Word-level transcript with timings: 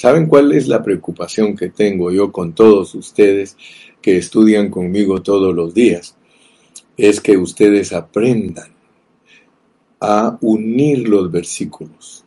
¿Saben 0.00 0.28
cuál 0.28 0.52
es 0.52 0.66
la 0.66 0.82
preocupación 0.82 1.54
que 1.54 1.68
tengo 1.68 2.10
yo 2.10 2.32
con 2.32 2.54
todos 2.54 2.94
ustedes 2.94 3.58
que 4.00 4.16
estudian 4.16 4.70
conmigo 4.70 5.20
todos 5.20 5.54
los 5.54 5.74
días? 5.74 6.16
Es 6.96 7.20
que 7.20 7.36
ustedes 7.36 7.92
aprendan 7.92 8.70
a 10.00 10.38
unir 10.40 11.06
los 11.06 11.30
versículos. 11.30 12.24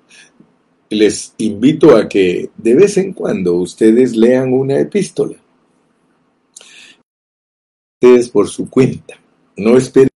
Les 0.91 1.33
invito 1.39 1.95
a 1.95 2.07
que 2.07 2.51
de 2.55 2.75
vez 2.75 2.97
en 2.97 3.11
cuando 3.11 3.55
ustedes 3.55 4.15
lean 4.15 4.53
una 4.53 4.79
epístola. 4.79 5.37
Ustedes 7.99 8.29
por 8.29 8.49
su 8.49 8.69
cuenta. 8.69 9.15
No 9.57 9.75
esperen 9.77 10.11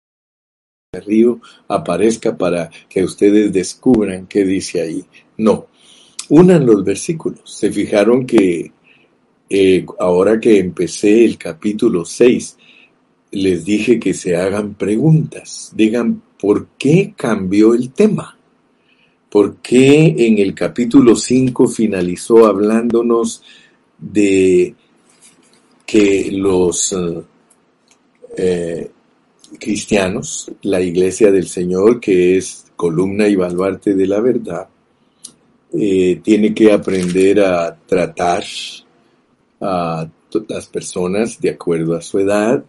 que 0.91 0.99
el 0.99 1.05
río 1.05 1.41
aparezca 1.67 2.37
para 2.37 2.69
que 2.87 3.03
ustedes 3.03 3.51
descubran 3.51 4.27
qué 4.27 4.45
dice 4.45 4.79
ahí. 4.79 5.03
No. 5.37 5.69
Unan 6.29 6.65
los 6.65 6.83
versículos. 6.83 7.41
Se 7.45 7.71
fijaron 7.71 8.25
que 8.25 8.71
eh, 9.49 9.85
ahora 9.99 10.39
que 10.39 10.59
empecé 10.59 11.23
el 11.23 11.37
capítulo 11.37 12.03
6, 12.03 12.57
les 13.31 13.63
dije 13.63 13.99
que 13.99 14.13
se 14.13 14.35
hagan 14.35 14.73
preguntas. 14.73 15.71
Digan, 15.75 16.21
¿por 16.39 16.67
qué 16.77 17.13
cambió 17.15 17.73
el 17.73 17.91
tema? 17.91 18.37
¿Por 19.29 19.57
qué 19.57 20.15
en 20.17 20.37
el 20.39 20.53
capítulo 20.53 21.15
5 21.15 21.67
finalizó 21.67 22.45
hablándonos 22.45 23.43
de 23.97 24.75
que 25.85 26.29
los 26.31 26.95
eh, 28.37 28.91
cristianos, 29.59 30.51
la 30.63 30.81
iglesia 30.81 31.31
del 31.31 31.47
Señor, 31.47 31.99
que 31.99 32.37
es 32.37 32.65
columna 32.75 33.27
y 33.27 33.35
baluarte 33.35 33.95
de 33.95 34.07
la 34.07 34.19
verdad, 34.19 34.67
eh, 35.73 36.19
tiene 36.23 36.53
que 36.53 36.71
aprender 36.71 37.41
a 37.41 37.75
tratar 37.85 38.43
a 39.61 40.09
las 40.47 40.67
personas 40.67 41.39
de 41.39 41.49
acuerdo 41.49 41.95
a 41.95 42.01
su 42.01 42.19
edad, 42.19 42.63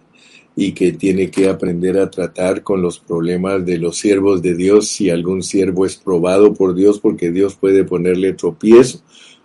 y 0.61 0.73
que 0.73 0.91
tiene 0.91 1.31
que 1.31 1.49
aprender 1.49 1.97
a 2.01 2.11
tratar 2.11 2.65
con 2.65 2.83
los 2.83 2.99
problemas 2.99 3.65
de 3.65 3.79
los 3.79 3.97
siervos 3.97 4.43
de 4.43 4.57
Dios. 4.57 4.89
Si 4.89 5.09
algún 5.09 5.45
siervo 5.45 5.87
es 5.87 5.95
probado 5.95 6.53
por 6.53 6.75
Dios, 6.75 6.99
porque 6.99 7.31
Dios 7.31 7.55
puede 7.55 7.85
ponerle 7.85 8.33
tropiezo 8.33 9.01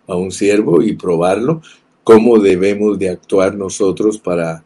a 0.08 0.16
un 0.16 0.32
siervo 0.32 0.82
y 0.82 0.96
probarlo, 0.96 1.62
cómo 2.04 2.40
debemos 2.40 2.98
de 2.98 3.12
actuar 3.12 3.56
nosotros 3.56 4.18
para 4.18 4.64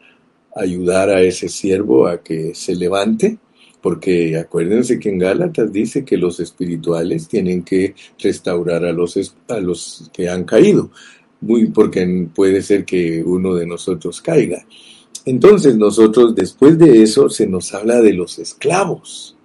ayudar 0.56 1.10
a 1.10 1.20
ese 1.20 1.50
siervo 1.50 2.06
a 2.06 2.22
que 2.22 2.54
se 2.54 2.74
levante, 2.74 3.36
porque 3.80 4.36
acuérdense 4.36 4.98
que 4.98 5.10
en 5.10 5.18
Gálatas 5.18 5.72
dice 5.72 6.04
que 6.04 6.16
los 6.16 6.40
espirituales 6.40 7.28
tienen 7.28 7.62
que 7.62 7.94
restaurar 8.18 8.84
a 8.84 8.92
los, 8.92 9.34
a 9.48 9.60
los 9.60 10.10
que 10.12 10.28
han 10.28 10.44
caído, 10.44 10.90
muy 11.40 11.66
porque 11.66 12.28
puede 12.34 12.62
ser 12.62 12.84
que 12.84 13.22
uno 13.22 13.54
de 13.54 13.66
nosotros 13.66 14.20
caiga. 14.20 14.64
Entonces 15.24 15.76
nosotros 15.76 16.34
después 16.34 16.78
de 16.78 17.02
eso 17.02 17.28
se 17.28 17.46
nos 17.46 17.74
habla 17.74 18.00
de 18.00 18.14
los 18.14 18.38
esclavos 18.38 19.36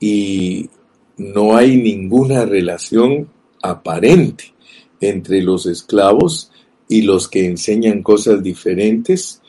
y 0.00 0.70
no 1.16 1.56
hay 1.56 1.76
ninguna 1.76 2.44
relación 2.44 3.28
aparente 3.62 4.54
entre 5.00 5.42
los 5.42 5.66
esclavos 5.66 6.50
y 6.88 7.02
los 7.02 7.28
que 7.28 7.44
enseñan 7.44 8.02
cosas 8.02 8.42
diferentes 8.42 9.42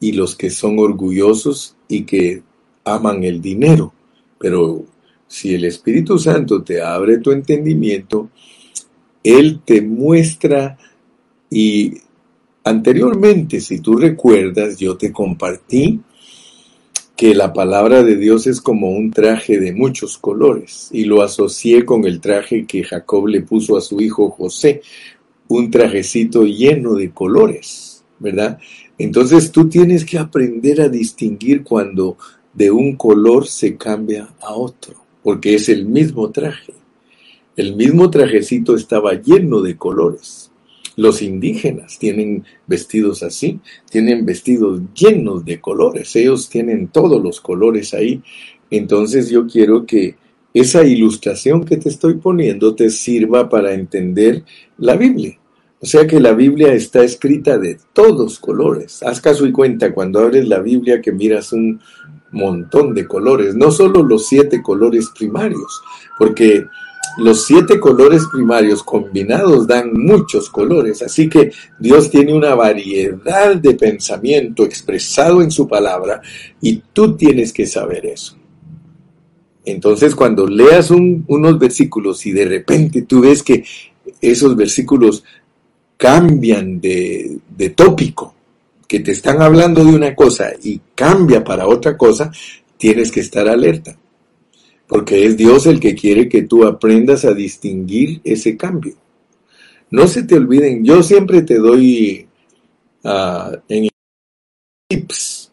y 0.00 0.12
los 0.12 0.36
que 0.36 0.50
son 0.50 0.78
orgullosos 0.78 1.76
y 1.88 2.02
que 2.02 2.42
aman 2.86 3.22
el 3.22 3.42
dinero. 3.42 3.92
Pero 4.38 4.86
si 5.26 5.54
el 5.54 5.66
Espíritu 5.66 6.18
Santo 6.18 6.62
te 6.62 6.80
abre 6.80 7.18
tu 7.18 7.32
entendimiento, 7.32 8.30
Él 9.22 9.60
te 9.64 9.82
muestra 9.82 10.78
y 11.50 11.98
Anteriormente, 12.66 13.60
si 13.60 13.78
tú 13.78 13.96
recuerdas, 13.96 14.76
yo 14.76 14.96
te 14.96 15.12
compartí 15.12 16.00
que 17.14 17.32
la 17.32 17.52
palabra 17.52 18.02
de 18.02 18.16
Dios 18.16 18.48
es 18.48 18.60
como 18.60 18.90
un 18.90 19.12
traje 19.12 19.60
de 19.60 19.72
muchos 19.72 20.18
colores 20.18 20.88
y 20.90 21.04
lo 21.04 21.22
asocié 21.22 21.84
con 21.84 22.04
el 22.06 22.20
traje 22.20 22.66
que 22.66 22.82
Jacob 22.82 23.28
le 23.28 23.42
puso 23.42 23.76
a 23.76 23.80
su 23.80 24.00
hijo 24.00 24.30
José, 24.30 24.82
un 25.46 25.70
trajecito 25.70 26.42
lleno 26.42 26.94
de 26.94 27.12
colores, 27.12 28.02
¿verdad? 28.18 28.58
Entonces 28.98 29.52
tú 29.52 29.68
tienes 29.68 30.04
que 30.04 30.18
aprender 30.18 30.80
a 30.80 30.88
distinguir 30.88 31.62
cuando 31.62 32.16
de 32.56 32.70
un 32.70 32.96
color 32.96 33.46
se 33.46 33.76
cambia 33.76 34.30
a 34.40 34.54
otro, 34.54 34.94
porque 35.22 35.54
es 35.54 35.68
el 35.68 35.84
mismo 35.84 36.30
traje. 36.30 36.72
El 37.54 37.76
mismo 37.76 38.10
trajecito 38.10 38.74
estaba 38.74 39.14
lleno 39.14 39.60
de 39.60 39.76
colores. 39.76 40.50
Los 40.96 41.20
indígenas 41.20 41.98
tienen 41.98 42.44
vestidos 42.66 43.22
así, 43.22 43.60
tienen 43.90 44.24
vestidos 44.24 44.80
llenos 44.94 45.44
de 45.44 45.60
colores, 45.60 46.16
ellos 46.16 46.48
tienen 46.48 46.88
todos 46.88 47.22
los 47.22 47.42
colores 47.42 47.92
ahí. 47.92 48.22
Entonces 48.70 49.28
yo 49.28 49.46
quiero 49.46 49.84
que 49.84 50.16
esa 50.54 50.82
ilustración 50.84 51.64
que 51.64 51.76
te 51.76 51.90
estoy 51.90 52.14
poniendo 52.14 52.74
te 52.74 52.88
sirva 52.88 53.50
para 53.50 53.74
entender 53.74 54.44
la 54.78 54.96
Biblia. 54.96 55.38
O 55.78 55.86
sea 55.86 56.06
que 56.06 56.18
la 56.18 56.32
Biblia 56.32 56.72
está 56.72 57.04
escrita 57.04 57.58
de 57.58 57.78
todos 57.92 58.38
colores. 58.38 59.02
Haz 59.02 59.20
caso 59.20 59.46
y 59.46 59.52
cuenta 59.52 59.92
cuando 59.92 60.20
abres 60.20 60.48
la 60.48 60.60
Biblia 60.60 61.02
que 61.02 61.12
miras 61.12 61.52
un 61.52 61.80
montón 62.32 62.94
de 62.94 63.06
colores, 63.06 63.54
no 63.54 63.70
solo 63.70 64.02
los 64.02 64.26
siete 64.26 64.62
colores 64.62 65.10
primarios, 65.16 65.82
porque 66.18 66.66
los 67.18 67.46
siete 67.46 67.80
colores 67.80 68.26
primarios 68.30 68.82
combinados 68.82 69.66
dan 69.66 69.92
muchos 69.94 70.50
colores, 70.50 71.02
así 71.02 71.28
que 71.28 71.50
Dios 71.78 72.10
tiene 72.10 72.34
una 72.34 72.54
variedad 72.54 73.56
de 73.56 73.74
pensamiento 73.74 74.64
expresado 74.64 75.40
en 75.42 75.50
su 75.50 75.66
palabra 75.66 76.20
y 76.60 76.82
tú 76.92 77.16
tienes 77.16 77.52
que 77.52 77.66
saber 77.66 78.06
eso. 78.06 78.36
Entonces 79.64 80.14
cuando 80.14 80.46
leas 80.46 80.90
unos 80.90 81.58
versículos 81.58 82.24
y 82.26 82.32
de 82.32 82.44
repente 82.44 83.02
tú 83.02 83.22
ves 83.22 83.42
que 83.42 83.64
esos 84.20 84.54
versículos 84.54 85.24
cambian 85.96 86.80
de, 86.80 87.38
de 87.56 87.70
tópico, 87.70 88.35
que 88.86 89.00
te 89.00 89.12
están 89.12 89.42
hablando 89.42 89.84
de 89.84 89.94
una 89.94 90.14
cosa 90.14 90.50
y 90.62 90.80
cambia 90.94 91.42
para 91.42 91.66
otra 91.66 91.96
cosa, 91.96 92.30
tienes 92.76 93.10
que 93.10 93.20
estar 93.20 93.48
alerta 93.48 93.96
porque 94.86 95.26
es 95.26 95.36
Dios 95.36 95.66
el 95.66 95.80
que 95.80 95.94
quiere 95.94 96.28
que 96.28 96.42
tú 96.42 96.64
aprendas 96.64 97.24
a 97.24 97.34
distinguir 97.34 98.20
ese 98.24 98.56
cambio. 98.56 98.94
No 99.90 100.06
se 100.06 100.22
te 100.22 100.36
olviden, 100.36 100.84
yo 100.84 101.02
siempre 101.02 101.42
te 101.42 101.58
doy 101.58 102.26
uh, 103.04 103.56
en 103.68 103.88
tips. 104.88 105.52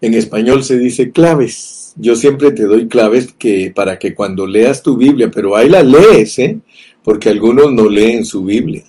En 0.00 0.14
español 0.14 0.62
se 0.62 0.78
dice 0.78 1.10
claves. 1.10 1.94
Yo 1.96 2.14
siempre 2.14 2.52
te 2.52 2.64
doy 2.64 2.88
claves 2.88 3.32
que 3.38 3.72
para 3.74 3.98
que 3.98 4.14
cuando 4.14 4.46
leas 4.46 4.82
tu 4.82 4.96
Biblia, 4.96 5.30
pero 5.30 5.56
ahí 5.56 5.68
la 5.68 5.82
lees, 5.82 6.38
¿eh? 6.38 6.58
Porque 7.02 7.30
algunos 7.30 7.72
no 7.72 7.88
leen 7.88 8.24
su 8.24 8.44
Biblia. 8.44 8.84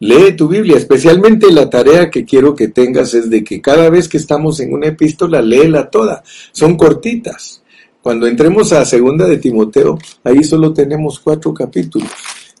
Lee 0.00 0.32
tu 0.32 0.48
Biblia, 0.48 0.76
especialmente 0.76 1.52
la 1.52 1.70
tarea 1.70 2.10
que 2.10 2.24
quiero 2.24 2.54
que 2.54 2.68
tengas 2.68 3.14
es 3.14 3.30
de 3.30 3.44
que 3.44 3.60
cada 3.60 3.88
vez 3.90 4.08
que 4.08 4.16
estamos 4.16 4.58
en 4.60 4.72
una 4.72 4.88
epístola, 4.88 5.40
léela 5.42 5.90
toda. 5.90 6.22
Son 6.52 6.76
cortitas 6.76 7.60
cuando 8.02 8.26
entremos 8.26 8.72
a 8.72 8.84
segunda 8.84 9.26
de 9.26 9.36
Timoteo, 9.36 9.98
ahí 10.24 10.42
solo 10.42 10.72
tenemos 10.72 11.20
cuatro 11.20 11.52
capítulos. 11.52 12.08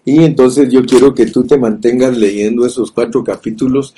Y 0.04 0.22
entonces 0.22 0.70
yo 0.70 0.84
quiero 0.84 1.14
que 1.14 1.26
tú 1.26 1.44
te 1.44 1.56
mantengas 1.56 2.16
leyendo 2.16 2.66
esos 2.66 2.92
cuatro 2.92 3.24
capítulos, 3.24 3.94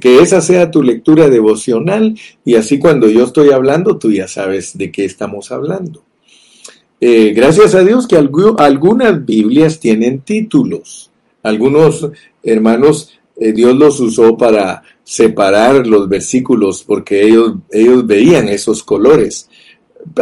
que 0.00 0.20
esa 0.20 0.40
sea 0.40 0.70
tu 0.70 0.82
lectura 0.82 1.28
devocional 1.28 2.16
y 2.44 2.54
así 2.54 2.78
cuando 2.78 3.08
yo 3.08 3.24
estoy 3.24 3.50
hablando, 3.50 3.96
tú 3.96 4.12
ya 4.12 4.26
sabes 4.26 4.76
de 4.76 4.90
qué 4.90 5.04
estamos 5.04 5.52
hablando. 5.52 6.02
Eh, 7.00 7.32
gracias 7.32 7.74
a 7.74 7.84
Dios 7.84 8.08
que 8.08 8.16
algunas 8.16 9.24
Biblias 9.24 9.78
tienen 9.78 10.20
títulos. 10.20 11.10
Algunos 11.42 12.10
hermanos, 12.52 13.18
eh, 13.36 13.52
Dios 13.52 13.76
los 13.76 14.00
usó 14.00 14.36
para 14.36 14.82
separar 15.04 15.86
los 15.86 16.08
versículos 16.08 16.82
porque 16.84 17.22
ellos, 17.22 17.56
ellos 17.70 18.06
veían 18.06 18.48
esos 18.48 18.82
colores 18.82 19.48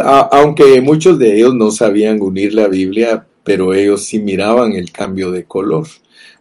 aunque 0.03 0.81
muchos 0.81 1.19
de 1.19 1.35
ellos 1.35 1.53
no 1.53 1.71
sabían 1.71 2.21
unir 2.21 2.53
la 2.53 2.67
Biblia, 2.67 3.25
pero 3.43 3.73
ellos 3.73 4.03
sí 4.03 4.19
miraban 4.19 4.73
el 4.73 4.91
cambio 4.91 5.31
de 5.31 5.45
color. 5.45 5.87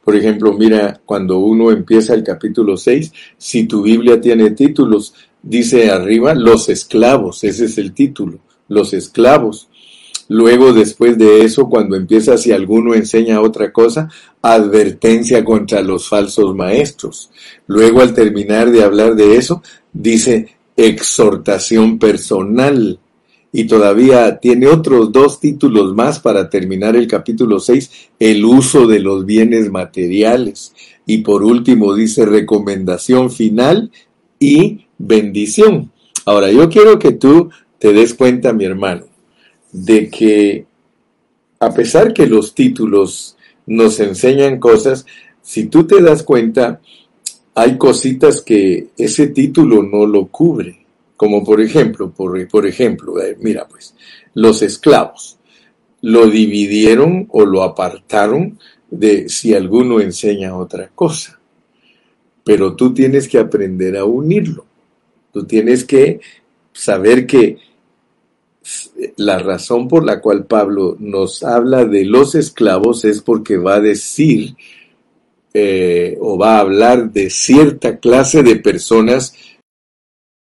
Por 0.02 0.16
ejemplo, 0.16 0.52
mira, 0.52 1.00
cuando 1.04 1.38
uno 1.38 1.70
empieza 1.70 2.14
el 2.14 2.22
capítulo 2.22 2.76
6, 2.76 3.12
si 3.36 3.64
tu 3.64 3.82
Biblia 3.82 4.20
tiene 4.20 4.50
títulos, 4.50 5.14
dice 5.42 5.90
arriba 5.90 6.34
los 6.34 6.68
esclavos, 6.68 7.44
ese 7.44 7.66
es 7.66 7.78
el 7.78 7.92
título, 7.92 8.38
los 8.68 8.92
esclavos. 8.92 9.68
Luego, 10.28 10.72
después 10.72 11.18
de 11.18 11.42
eso, 11.42 11.68
cuando 11.68 11.96
empieza, 11.96 12.38
si 12.38 12.52
alguno 12.52 12.94
enseña 12.94 13.40
otra 13.40 13.72
cosa, 13.72 14.08
advertencia 14.40 15.44
contra 15.44 15.82
los 15.82 16.08
falsos 16.08 16.54
maestros. 16.54 17.30
Luego, 17.66 18.00
al 18.00 18.14
terminar 18.14 18.70
de 18.70 18.82
hablar 18.82 19.14
de 19.16 19.36
eso, 19.36 19.62
dice 19.92 20.48
exhortación 20.76 21.98
personal 21.98 22.98
y 23.56 23.68
todavía 23.68 24.40
tiene 24.40 24.66
otros 24.66 25.12
dos 25.12 25.38
títulos 25.38 25.94
más 25.94 26.18
para 26.18 26.50
terminar 26.50 26.96
el 26.96 27.06
capítulo 27.06 27.60
6, 27.60 28.10
el 28.18 28.44
uso 28.44 28.88
de 28.88 28.98
los 28.98 29.24
bienes 29.24 29.70
materiales. 29.70 30.72
Y 31.06 31.18
por 31.18 31.44
último 31.44 31.94
dice 31.94 32.26
recomendación 32.26 33.30
final 33.30 33.92
y 34.40 34.86
bendición. 34.98 35.92
Ahora, 36.24 36.50
yo 36.50 36.68
quiero 36.68 36.98
que 36.98 37.12
tú 37.12 37.50
te 37.78 37.92
des 37.92 38.14
cuenta, 38.14 38.52
mi 38.52 38.64
hermano, 38.64 39.04
de 39.74 40.08
que 40.08 40.66
a 41.58 41.74
pesar 41.74 42.14
que 42.14 42.26
los 42.26 42.54
títulos 42.54 43.36
nos 43.66 43.98
enseñan 43.98 44.60
cosas, 44.60 45.04
si 45.42 45.66
tú 45.66 45.84
te 45.84 46.00
das 46.00 46.22
cuenta, 46.22 46.80
hay 47.54 47.76
cositas 47.76 48.40
que 48.40 48.90
ese 48.96 49.28
título 49.28 49.82
no 49.82 50.06
lo 50.06 50.26
cubre. 50.26 50.86
Como 51.16 51.44
por 51.44 51.60
ejemplo, 51.60 52.10
por, 52.10 52.46
por 52.48 52.66
ejemplo, 52.66 53.20
eh, 53.20 53.36
mira 53.40 53.66
pues, 53.66 53.94
los 54.34 54.62
esclavos 54.62 55.38
lo 56.02 56.28
dividieron 56.28 57.26
o 57.30 57.44
lo 57.44 57.62
apartaron 57.62 58.58
de 58.90 59.28
si 59.28 59.54
alguno 59.54 60.00
enseña 60.00 60.56
otra 60.56 60.90
cosa. 60.94 61.40
Pero 62.44 62.76
tú 62.76 62.94
tienes 62.94 63.26
que 63.26 63.38
aprender 63.38 63.96
a 63.96 64.04
unirlo. 64.04 64.66
Tú 65.32 65.46
tienes 65.46 65.84
que 65.84 66.20
saber 66.72 67.26
que 67.26 67.56
la 69.16 69.38
razón 69.38 69.88
por 69.88 70.04
la 70.04 70.20
cual 70.20 70.46
Pablo 70.46 70.96
nos 70.98 71.42
habla 71.42 71.84
de 71.84 72.04
los 72.04 72.34
esclavos 72.34 73.04
es 73.04 73.20
porque 73.20 73.56
va 73.56 73.76
a 73.76 73.80
decir 73.80 74.56
eh, 75.52 76.16
o 76.20 76.36
va 76.36 76.56
a 76.56 76.60
hablar 76.60 77.12
de 77.12 77.30
cierta 77.30 77.98
clase 77.98 78.42
de 78.42 78.56
personas 78.56 79.30
que 79.30 79.58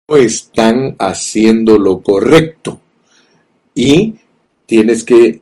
no 0.09 0.17
están 0.17 0.97
haciendo 0.99 1.79
lo 1.79 2.03
correcto. 2.03 2.81
Y 3.75 4.17
tienes 4.67 5.05
que 5.05 5.41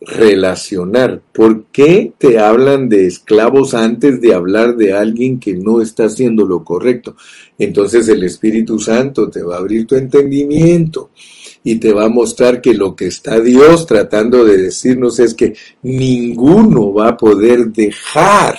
relacionar. 0.00 1.20
¿Por 1.32 1.64
qué 1.66 2.12
te 2.16 2.38
hablan 2.38 2.88
de 2.88 3.06
esclavos 3.06 3.74
antes 3.74 4.20
de 4.20 4.32
hablar 4.32 4.76
de 4.76 4.92
alguien 4.92 5.38
que 5.38 5.54
no 5.54 5.82
está 5.82 6.04
haciendo 6.04 6.46
lo 6.46 6.64
correcto? 6.64 7.16
Entonces 7.58 8.08
el 8.08 8.22
Espíritu 8.22 8.78
Santo 8.78 9.28
te 9.28 9.42
va 9.42 9.56
a 9.56 9.58
abrir 9.58 9.86
tu 9.86 9.96
entendimiento 9.96 11.10
y 11.70 11.76
te 11.76 11.92
va 11.92 12.06
a 12.06 12.08
mostrar 12.08 12.62
que 12.62 12.72
lo 12.72 12.96
que 12.96 13.08
está 13.08 13.40
Dios 13.40 13.84
tratando 13.84 14.42
de 14.42 14.56
decirnos 14.56 15.18
es 15.18 15.34
que 15.34 15.52
ninguno 15.82 16.94
va 16.94 17.08
a 17.08 17.16
poder 17.18 17.66
dejar 17.66 18.58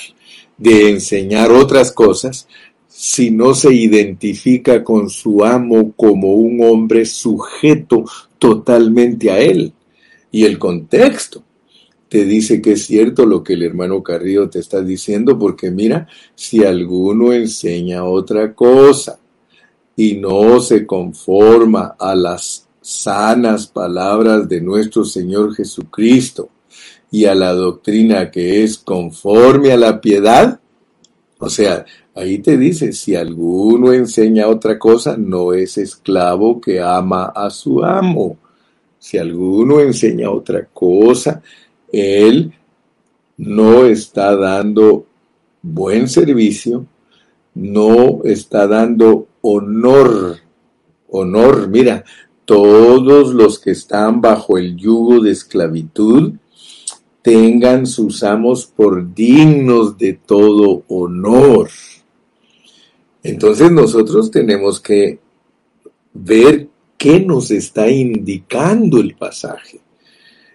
de 0.55 0.91
enseñar 0.91 1.51
otras 1.51 1.91
cosas 1.91 2.47
si 2.87 3.31
no 3.31 3.55
se 3.55 3.73
identifica 3.73 4.83
con 4.83 5.09
su 5.09 5.43
amo 5.43 5.91
como 5.93 6.35
un 6.35 6.63
hombre 6.63 7.03
sujeto 7.03 8.05
totalmente 8.37 9.31
a 9.31 9.39
él. 9.39 9.73
Y 10.31 10.45
el 10.45 10.59
contexto 10.59 11.41
te 12.09 12.25
dice 12.25 12.61
que 12.61 12.73
es 12.73 12.85
cierto 12.85 13.25
lo 13.25 13.43
que 13.43 13.53
el 13.53 13.63
hermano 13.63 14.03
Carrillo 14.03 14.51
te 14.51 14.59
está 14.59 14.83
diciendo, 14.83 15.39
porque 15.39 15.71
mira, 15.71 16.07
si 16.35 16.63
alguno 16.63 17.33
enseña 17.33 18.03
otra 18.03 18.53
cosa 18.53 19.17
y 19.95 20.13
no 20.17 20.59
se 20.59 20.85
conforma 20.85 21.95
a 21.97 22.13
las 22.13 22.68
sanas 22.81 23.67
palabras 23.67 24.47
de 24.47 24.61
nuestro 24.61 25.03
Señor 25.05 25.55
Jesucristo, 25.55 26.49
y 27.11 27.25
a 27.25 27.35
la 27.35 27.53
doctrina 27.53 28.29
que 28.29 28.63
es 28.63 28.77
conforme 28.77 29.71
a 29.71 29.77
la 29.77 29.99
piedad, 29.99 30.59
o 31.39 31.49
sea, 31.49 31.85
ahí 32.13 32.39
te 32.39 32.57
dice, 32.57 32.91
si 32.91 33.15
alguno 33.15 33.93
enseña 33.93 34.47
otra 34.47 34.77
cosa, 34.77 35.15
no 35.17 35.53
es 35.53 35.77
esclavo 35.77 36.59
que 36.59 36.81
ama 36.81 37.25
a 37.35 37.49
su 37.49 37.83
amo. 37.83 38.37
Si 38.99 39.17
alguno 39.17 39.79
enseña 39.79 40.29
otra 40.29 40.65
cosa, 40.65 41.41
él 41.91 42.53
no 43.37 43.85
está 43.85 44.35
dando 44.35 45.05
buen 45.61 46.09
servicio, 46.09 46.85
no 47.55 48.21
está 48.25 48.67
dando 48.67 49.27
honor. 49.41 50.37
Honor, 51.11 51.69
mira, 51.69 52.03
todos 52.49 53.31
los 53.35 53.59
que 53.59 53.69
están 53.69 54.21
bajo 54.21 54.57
el 54.57 54.75
yugo 54.75 55.19
de 55.19 55.29
esclavitud, 55.29 56.33
tengan 57.21 57.85
sus 57.85 58.23
amos 58.23 58.65
por 58.65 59.13
dignos 59.13 59.99
de 59.99 60.13
todo 60.13 60.83
honor. 60.87 61.69
Entonces 63.21 63.71
nosotros 63.71 64.31
tenemos 64.31 64.79
que 64.79 65.19
ver 66.11 66.69
qué 66.97 67.19
nos 67.19 67.51
está 67.51 67.87
indicando 67.87 68.99
el 68.99 69.13
pasaje. 69.13 69.81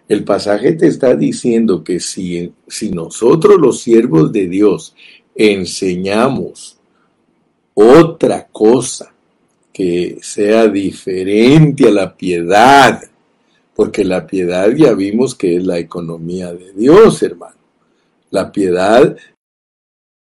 El 0.09 0.25
pasaje 0.25 0.73
te 0.73 0.89
está 0.89 1.15
diciendo 1.15 1.85
que 1.85 2.01
si, 2.01 2.53
si 2.67 2.91
nosotros 2.91 3.61
los 3.61 3.83
siervos 3.83 4.33
de 4.33 4.49
Dios 4.49 4.97
enseñamos 5.37 6.77
otra 7.73 8.49
cosa 8.49 9.14
que 9.75 10.19
sea 10.23 10.69
diferente 10.69 11.89
a 11.89 11.91
la 11.91 12.17
piedad, 12.17 13.03
porque 13.75 14.05
la 14.05 14.25
piedad 14.25 14.71
ya 14.71 14.95
vimos 14.95 15.35
que 15.35 15.57
es 15.57 15.67
la 15.67 15.81
economía 15.81 16.53
de 16.55 16.73
Dios, 16.73 17.21
hermano. 17.25 17.57
La 18.31 18.53
piedad 18.53 19.17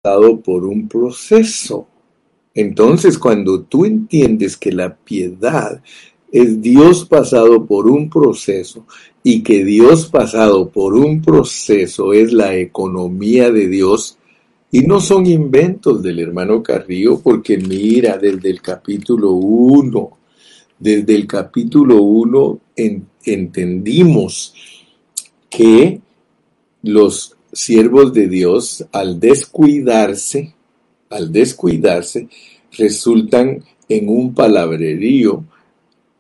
dado 0.05 0.41
por 0.41 0.65
un 0.65 0.87
proceso. 0.87 1.89
Entonces, 2.55 3.19
cuando 3.19 3.63
tú 3.63 3.85
entiendes 3.85 4.57
que 4.57 4.71
la 4.71 4.95
piedad 4.95 5.83
es 6.31 6.63
Dios 6.63 7.05
pasado 7.05 7.67
por 7.67 7.89
un 7.89 8.09
proceso 8.09 8.87
y 9.25 9.43
que 9.43 9.65
Dios 9.65 10.07
pasado 10.07 10.71
por 10.71 10.95
un 10.95 11.21
proceso 11.21 12.13
es 12.13 12.33
la 12.33 12.55
economía 12.55 13.51
de 13.51 13.67
Dios, 13.67 14.19
y 14.75 14.81
no 14.81 15.01
son 15.01 15.27
inventos 15.27 16.03
del 16.03 16.19
hermano 16.19 16.63
Carrillo, 16.63 17.21
porque 17.21 17.59
mira, 17.59 18.17
desde 18.17 18.49
el 18.49 18.63
capítulo 18.63 19.33
1, 19.33 20.19
desde 20.79 21.15
el 21.15 21.27
capítulo 21.27 22.01
1 22.01 22.61
en, 22.77 23.07
entendimos 23.23 24.55
que 25.51 26.01
los 26.85 27.37
siervos 27.53 28.15
de 28.15 28.29
Dios, 28.29 28.87
al 28.93 29.21
descuidarse, 29.21 30.55
al 31.11 31.31
descuidarse, 31.31 32.29
resultan 32.79 33.63
en 33.91 34.09
un 34.09 34.33
palabrerío, 34.33 35.45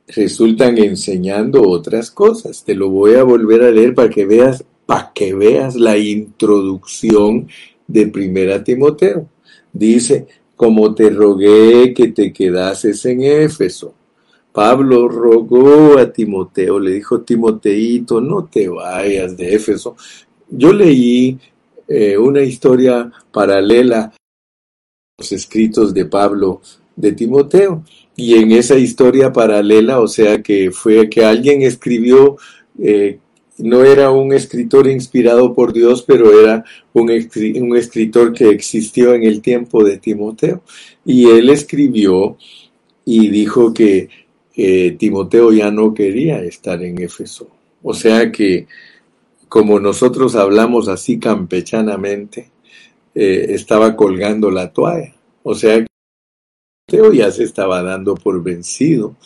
resultan 0.08 0.76
enseñando 0.76 1.62
otras 1.66 2.10
cosas. 2.10 2.62
Te 2.64 2.74
lo 2.74 2.90
voy 2.90 3.14
a 3.14 3.22
volver 3.22 3.62
a 3.62 3.70
leer 3.70 3.94
para 3.94 4.10
que 4.10 4.26
veas, 4.26 4.62
para 4.84 5.10
que 5.14 5.32
veas 5.32 5.74
la 5.74 5.96
introducción 5.96 7.48
de 7.86 8.06
Primera 8.06 8.62
Timoteo. 8.62 9.28
Dice, 9.72 10.26
como 10.56 10.94
te 10.94 11.10
rogué 11.10 11.92
que 11.94 12.08
te 12.08 12.32
quedases 12.32 13.04
en 13.06 13.22
Éfeso 13.22 13.94
Pablo 14.52 15.08
rogó 15.08 15.98
a 15.98 16.12
Timoteo, 16.12 16.78
le 16.78 16.92
dijo, 16.92 17.22
Timoteito, 17.22 18.20
no 18.20 18.44
te 18.44 18.68
vayas 18.68 19.36
de 19.36 19.54
Éfeso. 19.54 19.96
Yo 20.48 20.72
leí 20.72 21.38
eh, 21.88 22.18
una 22.18 22.42
historia 22.42 23.10
paralela 23.32 24.02
a 24.02 24.12
los 25.18 25.32
escritos 25.32 25.94
de 25.94 26.04
Pablo 26.04 26.60
de 26.94 27.12
Timoteo. 27.12 27.82
Y 28.14 28.34
en 28.34 28.52
esa 28.52 28.76
historia 28.76 29.32
paralela, 29.32 30.00
o 30.00 30.06
sea 30.06 30.42
que 30.42 30.70
fue 30.70 31.08
que 31.08 31.24
alguien 31.24 31.62
escribió, 31.62 32.36
eh, 32.78 33.20
no 33.58 33.84
era 33.84 34.10
un 34.10 34.32
escritor 34.32 34.88
inspirado 34.88 35.54
por 35.54 35.72
Dios, 35.72 36.02
pero 36.02 36.38
era 36.38 36.64
un, 36.92 37.10
un 37.10 37.76
escritor 37.76 38.32
que 38.32 38.48
existió 38.48 39.14
en 39.14 39.24
el 39.24 39.40
tiempo 39.40 39.84
de 39.84 39.98
Timoteo. 39.98 40.62
Y 41.04 41.28
él 41.28 41.50
escribió 41.50 42.36
y 43.04 43.28
dijo 43.28 43.72
que 43.72 44.08
Timoteo 44.98 45.52
ya 45.52 45.70
no 45.70 45.94
quería 45.94 46.42
estar 46.42 46.82
en 46.82 47.00
Éfeso. 47.00 47.48
O 47.82 47.94
sea 47.94 48.30
que, 48.30 48.66
como 49.48 49.80
nosotros 49.80 50.36
hablamos 50.36 50.88
así 50.88 51.18
campechanamente, 51.18 52.50
eh, 53.14 53.46
estaba 53.50 53.96
colgando 53.96 54.50
la 54.50 54.72
toalla. 54.72 55.14
O 55.42 55.54
sea 55.54 55.80
que 55.80 55.86
Timoteo 56.86 57.12
ya 57.12 57.30
se 57.30 57.44
estaba 57.44 57.82
dando 57.82 58.14
por 58.14 58.42
vencido. 58.42 59.16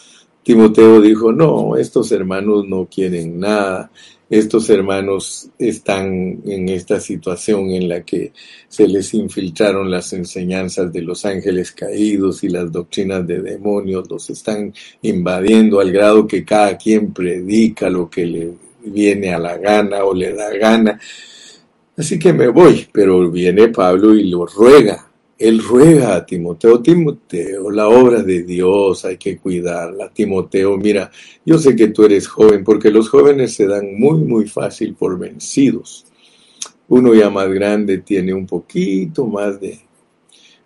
Timoteo 0.47 1.01
dijo, 1.01 1.33
no, 1.33 1.77
estos 1.77 2.13
hermanos 2.13 2.69
no 2.69 2.87
quieren 2.89 3.41
nada. 3.41 3.91
Estos 4.31 4.71
hermanos 4.71 5.49
están 5.59 6.41
en 6.47 6.69
esta 6.69 7.01
situación 7.01 7.71
en 7.71 7.89
la 7.89 8.05
que 8.05 8.33
se 8.69 8.87
les 8.87 9.13
infiltraron 9.15 9.91
las 9.91 10.13
enseñanzas 10.13 10.93
de 10.93 11.03
los 11.03 11.25
ángeles 11.25 11.73
caídos 11.73 12.45
y 12.45 12.49
las 12.49 12.71
doctrinas 12.71 13.27
de 13.27 13.43
demonios, 13.43 14.09
los 14.09 14.31
están 14.31 14.73
invadiendo 15.03 15.81
al 15.81 15.91
grado 15.91 16.29
que 16.29 16.45
cada 16.45 16.79
quien 16.79 17.13
predica 17.13 17.91
lo 17.91 18.09
que 18.09 18.25
le 18.25 18.53
viene 18.85 19.35
a 19.35 19.41
la 19.41 19.59
gana 19.59 20.05
o 20.05 20.15
le 20.15 20.33
da 20.33 20.57
gana. 20.57 21.01
Así 21.97 22.21
que 22.21 22.33
me 22.33 22.47
voy, 22.47 22.87
pero 22.93 23.29
viene 23.33 23.67
Pablo 23.67 24.15
y 24.15 24.31
lo 24.31 24.47
ruega 24.47 25.07
él 25.39 25.63
ruega 25.63 26.17
a 26.17 26.25
Timoteo, 26.25 26.81
Timoteo, 26.81 27.71
la 27.71 27.89
obra 27.89 28.23
de 28.23 28.43
Dios 28.43 29.05
hay 29.05 29.19
que 29.19 29.37
cuidarla. 29.37 30.11
Timoteo, 30.11 30.79
mira, 30.79 31.11
yo 31.45 31.59
sé 31.59 31.77
que 31.77 31.89
tú 31.89 32.05
eres 32.05 32.27
joven, 32.27 32.65
porque 32.65 32.91
los 32.91 33.09
jóvenes 33.11 33.55
se 33.55 33.67
dan 33.67 33.99
muy, 33.99 34.19
muy 34.21 34.49
fácil 34.49 34.95
por 34.95 35.19
vencidos. 35.19 36.07
Uno 36.89 37.15
ya 37.15 37.29
más 37.29 37.49
grande 37.51 37.99
tiene 37.99 38.33
un 38.33 38.47
poquito 38.47 39.27
más 39.27 39.61
de 39.61 39.79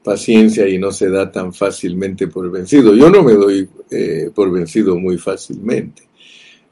paciencia 0.04 0.68
y 0.68 0.78
no 0.78 0.92
se 0.92 1.10
da 1.10 1.32
tan 1.32 1.52
fácilmente 1.52 2.28
por 2.28 2.50
vencido. 2.50 2.94
Yo 2.94 3.10
no 3.10 3.22
me 3.22 3.32
doy 3.32 3.68
eh, 3.90 4.30
por 4.32 4.52
vencido 4.52 4.96
muy 4.96 5.18
fácilmente. 5.18 6.02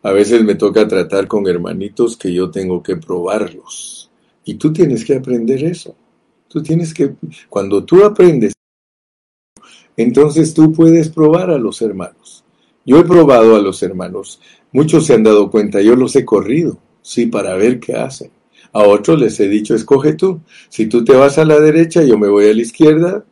A 0.02 0.12
veces 0.12 0.44
me 0.44 0.54
toca 0.54 0.86
tratar 0.86 1.26
con 1.26 1.48
hermanitos 1.48 2.16
que 2.16 2.32
yo 2.32 2.50
tengo 2.50 2.82
que 2.82 2.96
probarlos. 2.96 4.10
Y 4.44 4.54
tú 4.54 4.72
tienes 4.72 5.04
que 5.04 5.16
aprender 5.16 5.64
eso. 5.64 5.96
Tú 6.48 6.62
tienes 6.62 6.94
que, 6.94 7.14
cuando 7.48 7.84
tú 7.84 8.04
aprendes, 8.04 8.54
entonces 9.96 10.54
tú 10.54 10.72
puedes 10.72 11.08
probar 11.10 11.50
a 11.50 11.58
los 11.58 11.82
hermanos. 11.82 12.44
Yo 12.86 12.98
he 12.98 13.04
probado 13.04 13.56
a 13.56 13.60
los 13.60 13.82
hermanos. 13.82 14.40
Muchos 14.72 15.06
se 15.06 15.14
han 15.14 15.22
dado 15.22 15.50
cuenta, 15.50 15.82
yo 15.82 15.94
los 15.94 16.16
he 16.16 16.24
corrido, 16.24 16.78
sí, 17.02 17.26
para 17.26 17.54
ver 17.54 17.80
qué 17.80 17.94
hacen. 17.94 18.30
A 18.72 18.82
otros 18.82 19.18
les 19.18 19.38
he 19.40 19.48
dicho, 19.48 19.74
escoge 19.74 20.14
tú. 20.14 20.40
Si 20.68 20.86
tú 20.86 21.04
te 21.04 21.14
vas 21.14 21.38
a 21.38 21.44
la 21.44 21.58
derecha, 21.58 22.02
yo 22.02 22.18
me 22.18 22.28
voy 22.28 22.48
a 22.48 22.54
la 22.54 22.62
izquierda. 22.62 23.24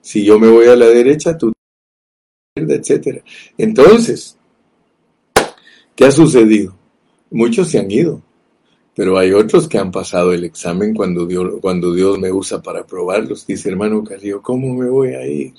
Si 0.00 0.24
yo 0.24 0.38
me 0.38 0.48
voy 0.48 0.66
a 0.66 0.76
la 0.76 0.86
derecha, 0.86 1.36
tú 1.36 1.48
a 1.48 2.60
la 2.60 2.74
izquierda, 2.74 2.94
etc. 2.96 3.24
Entonces, 3.58 4.38
¿qué 5.94 6.06
ha 6.06 6.10
sucedido? 6.10 6.74
Muchos 7.30 7.68
se 7.68 7.78
han 7.78 7.90
ido. 7.90 8.22
Pero 8.94 9.18
hay 9.18 9.32
otros 9.32 9.68
que 9.68 9.78
han 9.78 9.90
pasado 9.90 10.32
el 10.32 10.44
examen 10.44 10.94
cuando 10.94 11.26
Dios, 11.26 11.54
cuando 11.60 11.94
Dios 11.94 12.18
me 12.18 12.32
usa 12.32 12.60
para 12.60 12.86
probarlos. 12.86 13.46
Dice, 13.46 13.68
hermano 13.68 14.02
Carrillo, 14.04 14.42
¿cómo 14.42 14.74
me 14.74 14.88
voy 14.88 15.14
a 15.14 15.26
ir? 15.26 15.54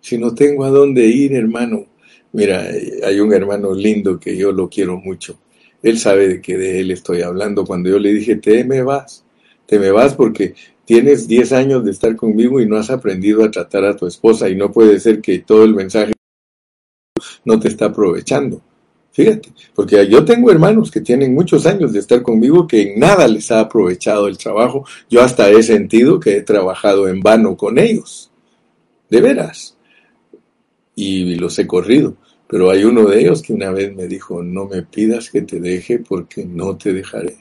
Si 0.00 0.18
no 0.18 0.34
tengo 0.34 0.64
a 0.64 0.70
dónde 0.70 1.06
ir, 1.06 1.34
hermano. 1.34 1.86
Mira, 2.32 2.66
hay 3.04 3.20
un 3.20 3.32
hermano 3.32 3.72
lindo 3.74 4.18
que 4.18 4.36
yo 4.36 4.52
lo 4.52 4.68
quiero 4.68 4.98
mucho. 4.98 5.38
Él 5.82 5.98
sabe 5.98 6.28
de 6.28 6.40
que 6.40 6.58
de 6.58 6.80
él 6.80 6.90
estoy 6.90 7.22
hablando. 7.22 7.64
Cuando 7.64 7.90
yo 7.90 7.98
le 7.98 8.12
dije, 8.12 8.36
te 8.36 8.64
me 8.64 8.82
vas, 8.82 9.24
te 9.66 9.78
me 9.78 9.90
vas 9.90 10.14
porque 10.14 10.54
tienes 10.84 11.26
10 11.26 11.52
años 11.52 11.84
de 11.84 11.90
estar 11.90 12.16
conmigo 12.16 12.60
y 12.60 12.66
no 12.66 12.76
has 12.76 12.90
aprendido 12.90 13.44
a 13.44 13.50
tratar 13.50 13.84
a 13.84 13.96
tu 13.96 14.06
esposa 14.06 14.48
y 14.48 14.56
no 14.56 14.70
puede 14.72 15.00
ser 15.00 15.20
que 15.20 15.38
todo 15.38 15.64
el 15.64 15.74
mensaje 15.74 16.12
no 17.44 17.58
te 17.58 17.68
está 17.68 17.86
aprovechando. 17.86 18.60
Fíjate, 19.14 19.52
porque 19.76 20.08
yo 20.08 20.24
tengo 20.24 20.50
hermanos 20.50 20.90
que 20.90 21.00
tienen 21.00 21.34
muchos 21.34 21.66
años 21.66 21.92
de 21.92 22.00
estar 22.00 22.20
conmigo 22.20 22.66
que 22.66 22.82
en 22.82 22.98
nada 22.98 23.28
les 23.28 23.48
ha 23.52 23.60
aprovechado 23.60 24.26
el 24.26 24.36
trabajo. 24.36 24.84
Yo 25.08 25.22
hasta 25.22 25.48
he 25.50 25.62
sentido 25.62 26.18
que 26.18 26.38
he 26.38 26.42
trabajado 26.42 27.06
en 27.06 27.20
vano 27.20 27.56
con 27.56 27.78
ellos. 27.78 28.32
De 29.08 29.20
veras. 29.20 29.76
Y 30.96 31.36
los 31.36 31.56
he 31.60 31.66
corrido. 31.66 32.16
Pero 32.48 32.72
hay 32.72 32.82
uno 32.82 33.04
de 33.04 33.20
ellos 33.20 33.40
que 33.40 33.52
una 33.52 33.70
vez 33.70 33.94
me 33.94 34.08
dijo, 34.08 34.42
no 34.42 34.66
me 34.66 34.82
pidas 34.82 35.30
que 35.30 35.42
te 35.42 35.60
deje 35.60 36.00
porque 36.00 36.44
no 36.44 36.76
te 36.76 36.92
dejaré. 36.92 37.36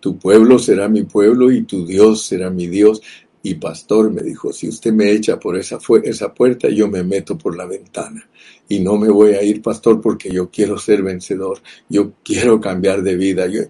Tu 0.00 0.18
pueblo 0.18 0.58
será 0.58 0.90
mi 0.90 1.04
pueblo 1.04 1.50
y 1.50 1.62
tu 1.62 1.86
Dios 1.86 2.26
será 2.26 2.50
mi 2.50 2.66
Dios. 2.66 3.00
Y 3.42 3.54
pastor 3.54 4.10
me 4.10 4.22
dijo, 4.22 4.52
si 4.52 4.68
usted 4.68 4.92
me 4.92 5.10
echa 5.10 5.40
por 5.40 5.56
esa, 5.56 5.78
esa 6.02 6.34
puerta, 6.34 6.68
yo 6.68 6.86
me 6.86 7.02
meto 7.02 7.38
por 7.38 7.56
la 7.56 7.64
ventana. 7.64 8.28
Y 8.68 8.80
no 8.80 8.96
me 8.96 9.08
voy 9.08 9.34
a 9.34 9.42
ir, 9.42 9.60
pastor, 9.60 10.00
porque 10.00 10.30
yo 10.30 10.50
quiero 10.50 10.78
ser 10.78 11.02
vencedor. 11.02 11.58
Yo 11.88 12.12
quiero 12.22 12.60
cambiar 12.60 13.02
de 13.02 13.16
vida. 13.16 13.46
Yo, 13.46 13.62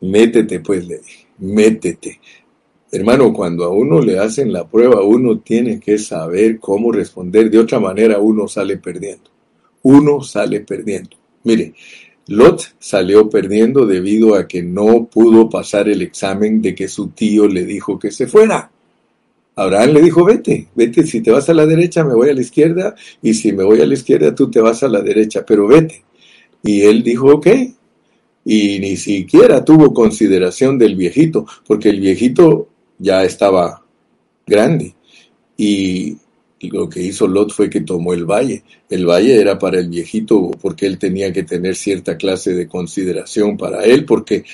métete, 0.00 0.60
pues, 0.60 0.86
le 0.86 0.98
dije, 0.98 1.26
métete. 1.38 2.20
Hermano, 2.90 3.32
cuando 3.32 3.64
a 3.64 3.70
uno 3.70 4.00
le 4.00 4.18
hacen 4.18 4.52
la 4.52 4.68
prueba, 4.68 5.02
uno 5.02 5.40
tiene 5.40 5.80
que 5.80 5.98
saber 5.98 6.58
cómo 6.58 6.92
responder. 6.92 7.50
De 7.50 7.58
otra 7.58 7.80
manera, 7.80 8.18
uno 8.18 8.48
sale 8.48 8.76
perdiendo. 8.78 9.30
Uno 9.82 10.22
sale 10.22 10.60
perdiendo. 10.60 11.16
Mire, 11.42 11.74
Lot 12.28 12.76
salió 12.78 13.28
perdiendo 13.28 13.84
debido 13.84 14.34
a 14.34 14.48
que 14.48 14.62
no 14.62 15.06
pudo 15.06 15.50
pasar 15.50 15.88
el 15.88 16.00
examen 16.00 16.62
de 16.62 16.74
que 16.74 16.88
su 16.88 17.08
tío 17.08 17.46
le 17.46 17.64
dijo 17.66 17.98
que 17.98 18.10
se 18.10 18.26
fuera. 18.26 18.70
Abraham 19.56 19.90
le 19.92 20.02
dijo, 20.02 20.24
vete, 20.24 20.68
vete, 20.74 21.06
si 21.06 21.20
te 21.20 21.30
vas 21.30 21.48
a 21.48 21.54
la 21.54 21.66
derecha 21.66 22.04
me 22.04 22.14
voy 22.14 22.30
a 22.30 22.34
la 22.34 22.40
izquierda 22.40 22.94
y 23.22 23.34
si 23.34 23.52
me 23.52 23.62
voy 23.64 23.80
a 23.80 23.86
la 23.86 23.94
izquierda 23.94 24.34
tú 24.34 24.50
te 24.50 24.60
vas 24.60 24.82
a 24.82 24.88
la 24.88 25.00
derecha, 25.00 25.44
pero 25.46 25.66
vete. 25.66 26.04
Y 26.62 26.82
él 26.82 27.02
dijo, 27.02 27.34
ok. 27.34 27.46
Y 28.46 28.78
ni 28.78 28.96
siquiera 28.96 29.64
tuvo 29.64 29.94
consideración 29.94 30.78
del 30.78 30.96
viejito, 30.96 31.46
porque 31.66 31.90
el 31.90 32.00
viejito 32.00 32.68
ya 32.98 33.24
estaba 33.24 33.82
grande. 34.46 34.94
Y 35.56 36.18
lo 36.60 36.88
que 36.88 37.02
hizo 37.02 37.26
Lot 37.26 37.52
fue 37.52 37.70
que 37.70 37.80
tomó 37.80 38.12
el 38.12 38.24
valle. 38.24 38.64
El 38.88 39.06
valle 39.06 39.40
era 39.40 39.58
para 39.58 39.78
el 39.78 39.88
viejito 39.88 40.50
porque 40.60 40.86
él 40.86 40.98
tenía 40.98 41.32
que 41.32 41.42
tener 41.42 41.76
cierta 41.76 42.16
clase 42.16 42.54
de 42.54 42.68
consideración 42.68 43.56
para 43.56 43.84
él, 43.84 44.04
porque 44.04 44.44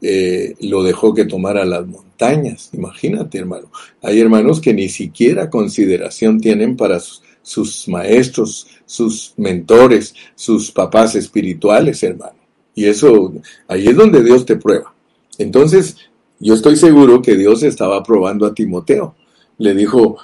eh, 0.00 0.54
lo 0.60 0.82
dejó 0.82 1.14
que 1.14 1.24
tomara 1.24 1.64
las 1.64 1.86
montañas. 1.86 2.70
Imagínate, 2.72 3.38
hermano. 3.38 3.70
Hay 4.02 4.20
hermanos 4.20 4.60
que 4.60 4.72
ni 4.72 4.88
siquiera 4.88 5.50
consideración 5.50 6.40
tienen 6.40 6.76
para 6.76 7.00
sus, 7.42 7.88
maestros, 7.88 8.66
sus 8.86 9.34
mentores, 9.36 10.14
sus 10.34 10.70
papás 10.70 11.14
espirituales, 11.14 12.02
hermano. 12.02 12.38
Y 12.74 12.86
eso, 12.86 13.32
ahí 13.66 13.88
es 13.88 13.96
donde 13.96 14.22
Dios 14.22 14.46
te 14.46 14.56
prueba. 14.56 14.94
Entonces, 15.38 15.96
yo 16.38 16.54
estoy 16.54 16.76
seguro 16.76 17.20
que 17.20 17.36
Dios 17.36 17.62
estaba 17.62 18.02
probando 18.02 18.46
a 18.46 18.54
Timoteo. 18.54 19.14
Le 19.58 19.74
dijo, 19.74 20.16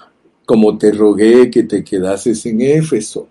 como 0.47 0.79
te 0.79 0.93
rogué 0.93 1.51
que 1.51 1.65
te 1.65 1.83
quedases 1.83 2.45
en 2.47 2.61
Éfeso. 2.61 3.29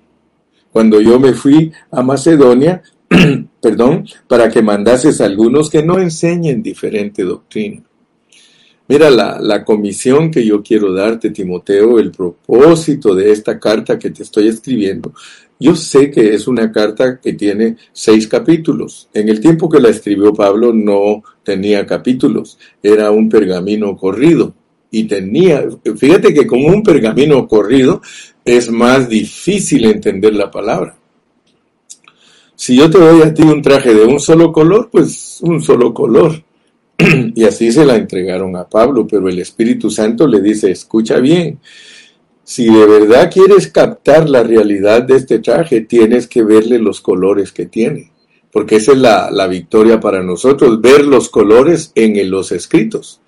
Cuando 0.72 1.00
yo 1.00 1.20
me 1.20 1.34
fui 1.34 1.72
a 1.92 2.02
Macedonia, 2.02 2.82
perdón, 3.62 4.05
para 4.27 4.50
que 4.50 4.62
mandases 4.62 5.22
a 5.22 5.25
algunos 5.25 5.70
que 5.70 5.84
no 5.84 6.00
enseñen 6.00 6.63
diferente 6.63 7.24
doctrina. 7.24 7.84
Mira 8.88 9.10
la, 9.10 9.39
la, 9.39 9.63
comisión 9.63 10.29
que 10.29 10.46
yo 10.46 10.62
quiero 10.62 10.93
darte, 10.93 11.29
Timoteo, 11.29 12.00
el 12.00 12.12
propósito 12.12 13.15
de 13.15 13.32
esta 13.32 13.58
carta 13.58 13.98
que 13.98 14.10
te 14.10 14.24
estoy 14.24 14.50
escribiendo. 14.50 15.13
Yo 15.58 15.75
sé 15.75 16.12
que 16.12 16.34
es 16.34 16.48
una 16.48 16.72
carta 16.72 17.22
que 17.22 17.34
tiene 17.34 17.77
seis 17.93 18.27
capítulos. 18.27 19.08
En 19.13 19.29
el 19.29 19.39
tiempo 19.39 19.70
que 19.70 19.79
la 19.79 19.89
escribió 19.89 20.34
Pablo 20.34 20.74
no 20.74 21.24
tenía 21.43 21.86
capítulos, 21.86 22.58
era 22.82 23.12
un 23.12 23.29
pergamino 23.29 23.96
corrido. 23.96 24.53
Y 24.91 25.05
tenía, 25.05 25.65
fíjate 25.96 26.34
que 26.34 26.46
como 26.46 26.67
un 26.67 26.84
pergamino 26.84 27.48
corrido 27.48 28.01
es 28.43 28.70
más 28.70 29.08
difícil 29.08 29.86
entender 29.86 30.36
la 30.36 30.51
palabra. 30.51 30.98
Si 32.65 32.77
yo 32.77 32.89
te 32.89 32.98
doy 32.98 33.22
a 33.24 33.34
ti 33.34 33.41
un 33.41 33.62
traje 33.62 33.93
de 33.93 34.05
un 34.05 34.22
solo 34.22 34.53
color, 34.53 34.88
pues 34.89 35.39
un 35.41 35.62
solo 35.62 35.93
color. 35.93 36.41
y 37.36 37.43
así 37.43 37.74
se 37.74 37.84
la 37.84 37.98
entregaron 37.98 38.55
a 38.55 38.70
Pablo, 38.70 39.05
pero 39.05 39.27
el 39.27 39.38
Espíritu 39.39 39.89
Santo 39.89 40.25
le 40.25 40.39
dice, 40.39 40.72
escucha 40.72 41.20
bien, 41.20 41.60
si 42.41 42.74
de 42.74 42.86
verdad 42.86 43.29
quieres 43.29 43.67
captar 43.67 44.29
la 44.29 44.43
realidad 44.43 45.03
de 45.03 45.17
este 45.17 45.39
traje, 45.39 45.82
tienes 45.82 46.25
que 46.25 46.41
verle 46.41 46.79
los 46.79 47.01
colores 47.01 47.51
que 47.51 47.65
tiene, 47.65 48.13
porque 48.50 48.77
esa 48.77 48.93
es 48.93 48.98
la, 49.00 49.29
la 49.29 49.48
victoria 49.48 50.00
para 50.00 50.24
nosotros, 50.24 50.79
ver 50.79 51.03
los 51.03 51.27
colores 51.27 51.91
en 51.96 52.32
los 52.32 52.53
escritos 52.53 53.20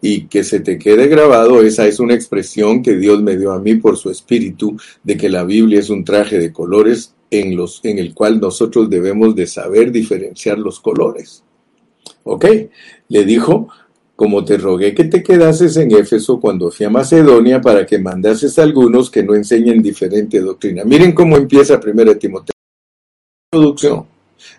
y 0.00 0.26
que 0.26 0.44
se 0.44 0.60
te 0.60 0.78
quede 0.78 1.08
grabado, 1.08 1.62
esa 1.62 1.88
es 1.88 1.98
una 1.98 2.14
expresión 2.14 2.80
que 2.80 2.94
Dios 2.94 3.20
me 3.20 3.36
dio 3.36 3.50
a 3.50 3.58
mí 3.58 3.74
por 3.74 3.96
su 3.96 4.08
espíritu, 4.08 4.76
de 5.02 5.16
que 5.16 5.28
la 5.28 5.42
Biblia 5.42 5.80
es 5.80 5.90
un 5.90 6.04
traje 6.04 6.38
de 6.38 6.52
colores 6.52 7.14
en, 7.40 7.56
los, 7.56 7.80
en 7.82 7.98
el 7.98 8.14
cual 8.14 8.40
nosotros 8.40 8.88
debemos 8.88 9.34
de 9.34 9.46
saber 9.46 9.90
diferenciar 9.90 10.58
los 10.58 10.80
colores. 10.80 11.42
¿Ok? 12.24 12.46
Le 13.08 13.24
dijo, 13.24 13.68
como 14.16 14.44
te 14.44 14.56
rogué 14.56 14.94
que 14.94 15.04
te 15.04 15.22
quedases 15.22 15.76
en 15.76 15.90
Éfeso 15.92 16.40
cuando 16.40 16.70
fui 16.70 16.86
a 16.86 16.90
Macedonia 16.90 17.60
para 17.60 17.84
que 17.84 17.98
mandases 17.98 18.58
a 18.58 18.62
algunos 18.62 19.10
que 19.10 19.22
no 19.22 19.34
enseñen 19.34 19.82
diferente 19.82 20.40
doctrina. 20.40 20.84
Miren 20.84 21.12
cómo 21.12 21.36
empieza 21.36 21.80
1 21.84 22.16
Timoteo. 22.16 22.54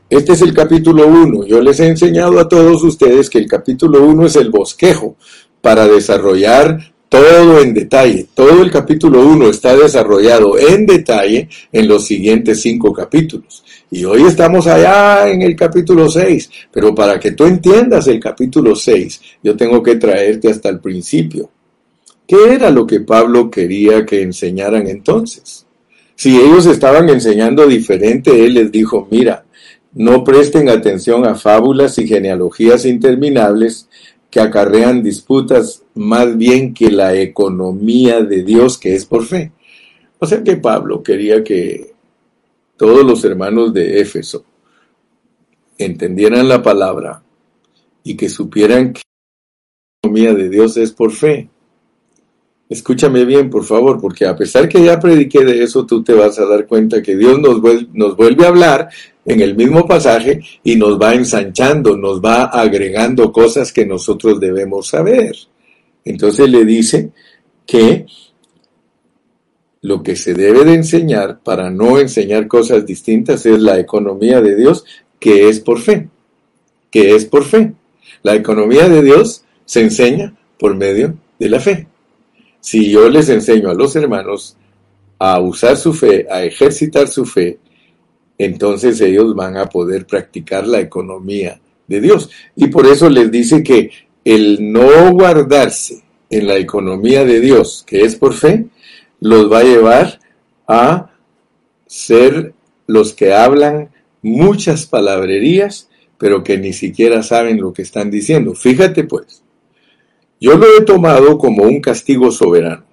Este 0.10 0.34
es 0.34 0.42
el 0.42 0.54
capítulo 0.54 1.08
1. 1.08 1.46
Yo 1.46 1.62
les 1.62 1.80
he 1.80 1.88
enseñado 1.88 2.40
a 2.40 2.48
todos 2.48 2.84
ustedes 2.84 3.30
que 3.30 3.38
el 3.38 3.48
capítulo 3.48 4.04
1 4.06 4.26
es 4.26 4.36
el 4.36 4.50
bosquejo 4.50 5.16
para 5.62 5.88
desarrollar 5.88 6.95
todo 7.10 7.60
en 7.62 7.74
detalle. 7.74 8.28
Todo 8.34 8.62
el 8.62 8.72
capítulo 8.72 9.26
1 9.26 9.50
está 9.50 9.76
desarrollado 9.76 10.58
en 10.58 10.86
detalle 10.86 11.50
en 11.72 11.88
los 11.88 12.06
siguientes 12.06 12.62
cinco 12.62 12.92
capítulos. 12.94 13.64
Y 13.92 14.04
hoy 14.04 14.24
estamos 14.24 14.68
allá 14.68 15.30
en 15.30 15.42
el 15.42 15.56
capítulo 15.56 16.10
6, 16.10 16.50
pero 16.72 16.94
para 16.94 17.20
que 17.20 17.32
tú 17.32 17.46
entiendas 17.46 18.08
el 18.08 18.20
capítulo 18.20 18.76
6, 18.76 19.22
yo 19.44 19.56
tengo 19.56 19.82
que 19.82 19.96
traerte 19.96 20.50
hasta 20.50 20.70
el 20.70 20.80
principio. 20.80 21.50
¿Qué 22.28 22.54
era 22.54 22.72
lo 22.72 22.88
que 22.88 23.02
Pablo 23.02 23.52
quería 23.52 24.06
que 24.06 24.22
enseñaran 24.22 24.88
entonces? 24.88 25.66
Si 26.16 26.36
ellos 26.36 26.66
estaban 26.66 27.08
enseñando 27.10 27.68
diferente, 27.68 28.32
él 28.46 28.56
les 28.56 28.72
dijo, 28.72 29.08
mira, 29.12 29.46
no 29.94 30.24
presten 30.24 30.70
atención 30.70 31.26
a 31.26 31.36
fábulas 31.36 32.00
y 32.00 32.08
genealogías 32.08 32.86
interminables 32.86 33.88
que 34.36 34.42
acarrean 34.42 35.02
disputas 35.02 35.82
más 35.94 36.36
bien 36.36 36.74
que 36.74 36.92
la 36.92 37.16
economía 37.16 38.22
de 38.22 38.44
Dios 38.44 38.78
que 38.78 38.94
es 38.94 39.06
por 39.06 39.24
fe. 39.24 39.54
O 40.20 40.26
sea 40.26 40.44
que 40.44 40.58
Pablo 40.58 41.02
quería 41.02 41.42
que 41.42 41.94
todos 42.76 43.06
los 43.06 43.24
hermanos 43.24 43.74
de 43.74 44.02
Éfeso 44.02 44.44
entendieran 45.78 46.50
la 46.50 46.62
palabra 46.62 47.24
y 48.04 48.18
que 48.18 48.28
supieran 48.28 48.92
que 48.92 49.04
la 49.06 50.10
economía 50.10 50.34
de 50.34 50.50
Dios 50.50 50.76
es 50.76 50.92
por 50.92 51.14
fe. 51.14 51.50
Escúchame 52.68 53.26
bien, 53.26 53.50
por 53.50 53.64
favor, 53.64 54.02
porque 54.02 54.26
a 54.26 54.36
pesar 54.36 54.68
que 54.68 54.84
ya 54.84 55.00
prediqué 55.00 55.46
de 55.46 55.64
eso, 55.64 55.86
tú 55.86 56.04
te 56.04 56.14
vas 56.14 56.40
a 56.40 56.46
dar 56.46 56.66
cuenta 56.66 57.02
que 57.02 57.16
Dios 57.16 57.40
nos 57.40 57.62
vuelve, 57.62 57.88
nos 57.94 58.16
vuelve 58.18 58.46
a 58.46 58.50
hablar 58.50 58.90
en 59.24 59.42
el 59.42 59.56
mismo 59.56 59.88
pasaje 59.88 60.42
y 60.64 60.76
nos 60.76 61.00
va 61.00 61.14
ensanchando, 61.14 61.96
nos 61.96 62.20
va 62.20 62.46
agregando 62.46 63.32
cosas 63.32 63.72
que 63.72 63.86
nosotros 63.86 64.40
debemos 64.40 64.88
saber. 64.88 65.36
Entonces 66.04 66.50
le 66.50 66.66
dice 66.66 67.12
que 67.68 68.08
lo 69.82 70.02
que 70.02 70.16
se 70.16 70.34
debe 70.34 70.66
de 70.66 70.74
enseñar 70.74 71.42
para 71.44 71.70
no 71.70 72.00
enseñar 72.00 72.48
cosas 72.48 72.86
distintas 72.86 73.46
es 73.46 73.60
la 73.60 73.78
economía 73.80 74.42
de 74.42 74.56
Dios, 74.56 74.86
que 75.20 75.50
es 75.50 75.60
por 75.60 75.80
fe, 75.80 76.10
que 76.90 77.16
es 77.16 77.26
por 77.26 77.44
fe. 77.46 77.74
La 78.24 78.34
economía 78.34 78.90
de 78.90 79.04
Dios 79.04 79.44
se 79.66 79.82
enseña 79.82 80.36
por 80.58 80.76
medio 80.76 81.16
de 81.38 81.50
la 81.50 81.60
fe. 81.60 81.88
Si 82.66 82.90
yo 82.90 83.08
les 83.10 83.30
enseño 83.30 83.70
a 83.70 83.76
los 83.76 83.96
hermanos 83.96 84.58
a 85.20 85.40
usar 85.40 85.78
su 85.78 85.94
fe, 85.94 86.26
a 86.32 86.44
ejercitar 86.44 87.08
su 87.08 87.24
fe, 87.24 87.60
entonces 88.40 89.00
ellos 89.02 89.36
van 89.36 89.56
a 89.56 89.68
poder 89.68 90.08
practicar 90.08 90.66
la 90.66 90.80
economía 90.80 91.62
de 91.88 92.02
Dios. 92.02 92.32
Y 92.56 92.66
por 92.70 92.88
eso 92.88 93.08
les 93.08 93.30
dice 93.30 93.62
que 93.62 93.92
el 94.24 94.74
no 94.74 95.12
guardarse 95.12 96.02
en 96.32 96.48
la 96.48 96.58
economía 96.58 97.24
de 97.24 97.40
Dios, 97.40 97.84
que 97.86 98.02
es 98.02 98.16
por 98.16 98.34
fe, 98.34 98.66
los 99.20 99.52
va 99.52 99.60
a 99.60 99.64
llevar 99.64 100.20
a 100.68 101.12
ser 101.86 102.56
los 102.88 103.14
que 103.14 103.32
hablan 103.32 103.92
muchas 104.24 104.88
palabrerías, 104.88 105.88
pero 106.18 106.44
que 106.44 106.58
ni 106.58 106.74
siquiera 106.74 107.22
saben 107.22 107.62
lo 107.62 107.74
que 107.74 107.84
están 107.84 108.10
diciendo. 108.10 108.56
Fíjate 108.56 109.04
pues, 109.04 109.44
yo 110.40 110.58
lo 110.58 110.66
he 110.78 110.82
tomado 110.82 111.38
como 111.38 111.64
un 111.64 111.82
castigo 111.82 112.32
soberano, 112.32 112.84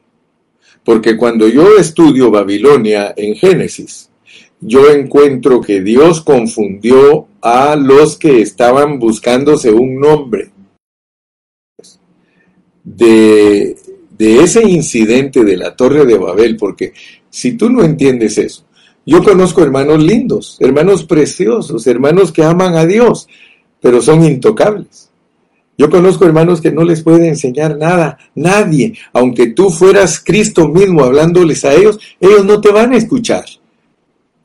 porque 0.85 1.17
cuando 1.17 1.49
yo 1.49 1.77
estudio 1.77 2.31
Babilonia 2.31 3.13
en 3.17 3.35
Génesis, 3.35 4.11
yo 4.61 4.91
encuentro 4.91 5.61
que 5.61 5.81
Dios 5.81 6.21
confundió 6.21 7.27
a 7.41 7.77
los 7.77 8.17
que 8.17 8.41
estaban 8.41 8.99
buscándose 8.99 9.73
un 9.73 9.99
nombre. 9.99 10.51
De, 12.85 13.77
de 14.19 14.41
ese 14.41 14.69
incidente 14.69 15.45
de 15.45 15.57
la 15.57 15.77
Torre 15.77 16.05
de 16.05 16.19
Babel, 16.19 16.57
porque 16.57 16.93
si 17.31 17.53
tú 17.53 17.71
no 17.71 17.85
entiendes 17.85 18.39
eso, 18.39 18.65
yo 19.05 19.23
conozco 19.23 19.63
hermanos 19.63 20.03
lindos, 20.03 20.57
hermanos 20.61 21.05
preciosos, 21.05 21.87
hermanos 21.87 22.31
que 22.31 22.45
aman 22.45 22.77
a 22.77 22.87
Dios, 22.87 23.29
pero 23.81 24.01
son 24.01 24.25
intocables. 24.25 25.12
Yo 25.79 25.89
conozco 25.91 26.25
hermanos 26.25 26.61
que 26.61 26.71
no 26.71 26.85
les 26.85 27.03
puede 27.03 27.29
enseñar 27.29 27.77
nada, 27.79 28.19
nadie. 28.35 28.95
Aunque 29.13 29.49
tú 29.49 29.71
fueras 29.71 30.21
Cristo 30.21 30.69
mismo 30.69 31.03
hablándoles 31.03 31.65
a 31.65 31.75
ellos, 31.75 31.99
ellos 32.21 32.45
no 32.45 32.61
te 32.61 32.71
van 32.71 32.93
a 32.93 32.97
escuchar. 32.97 33.45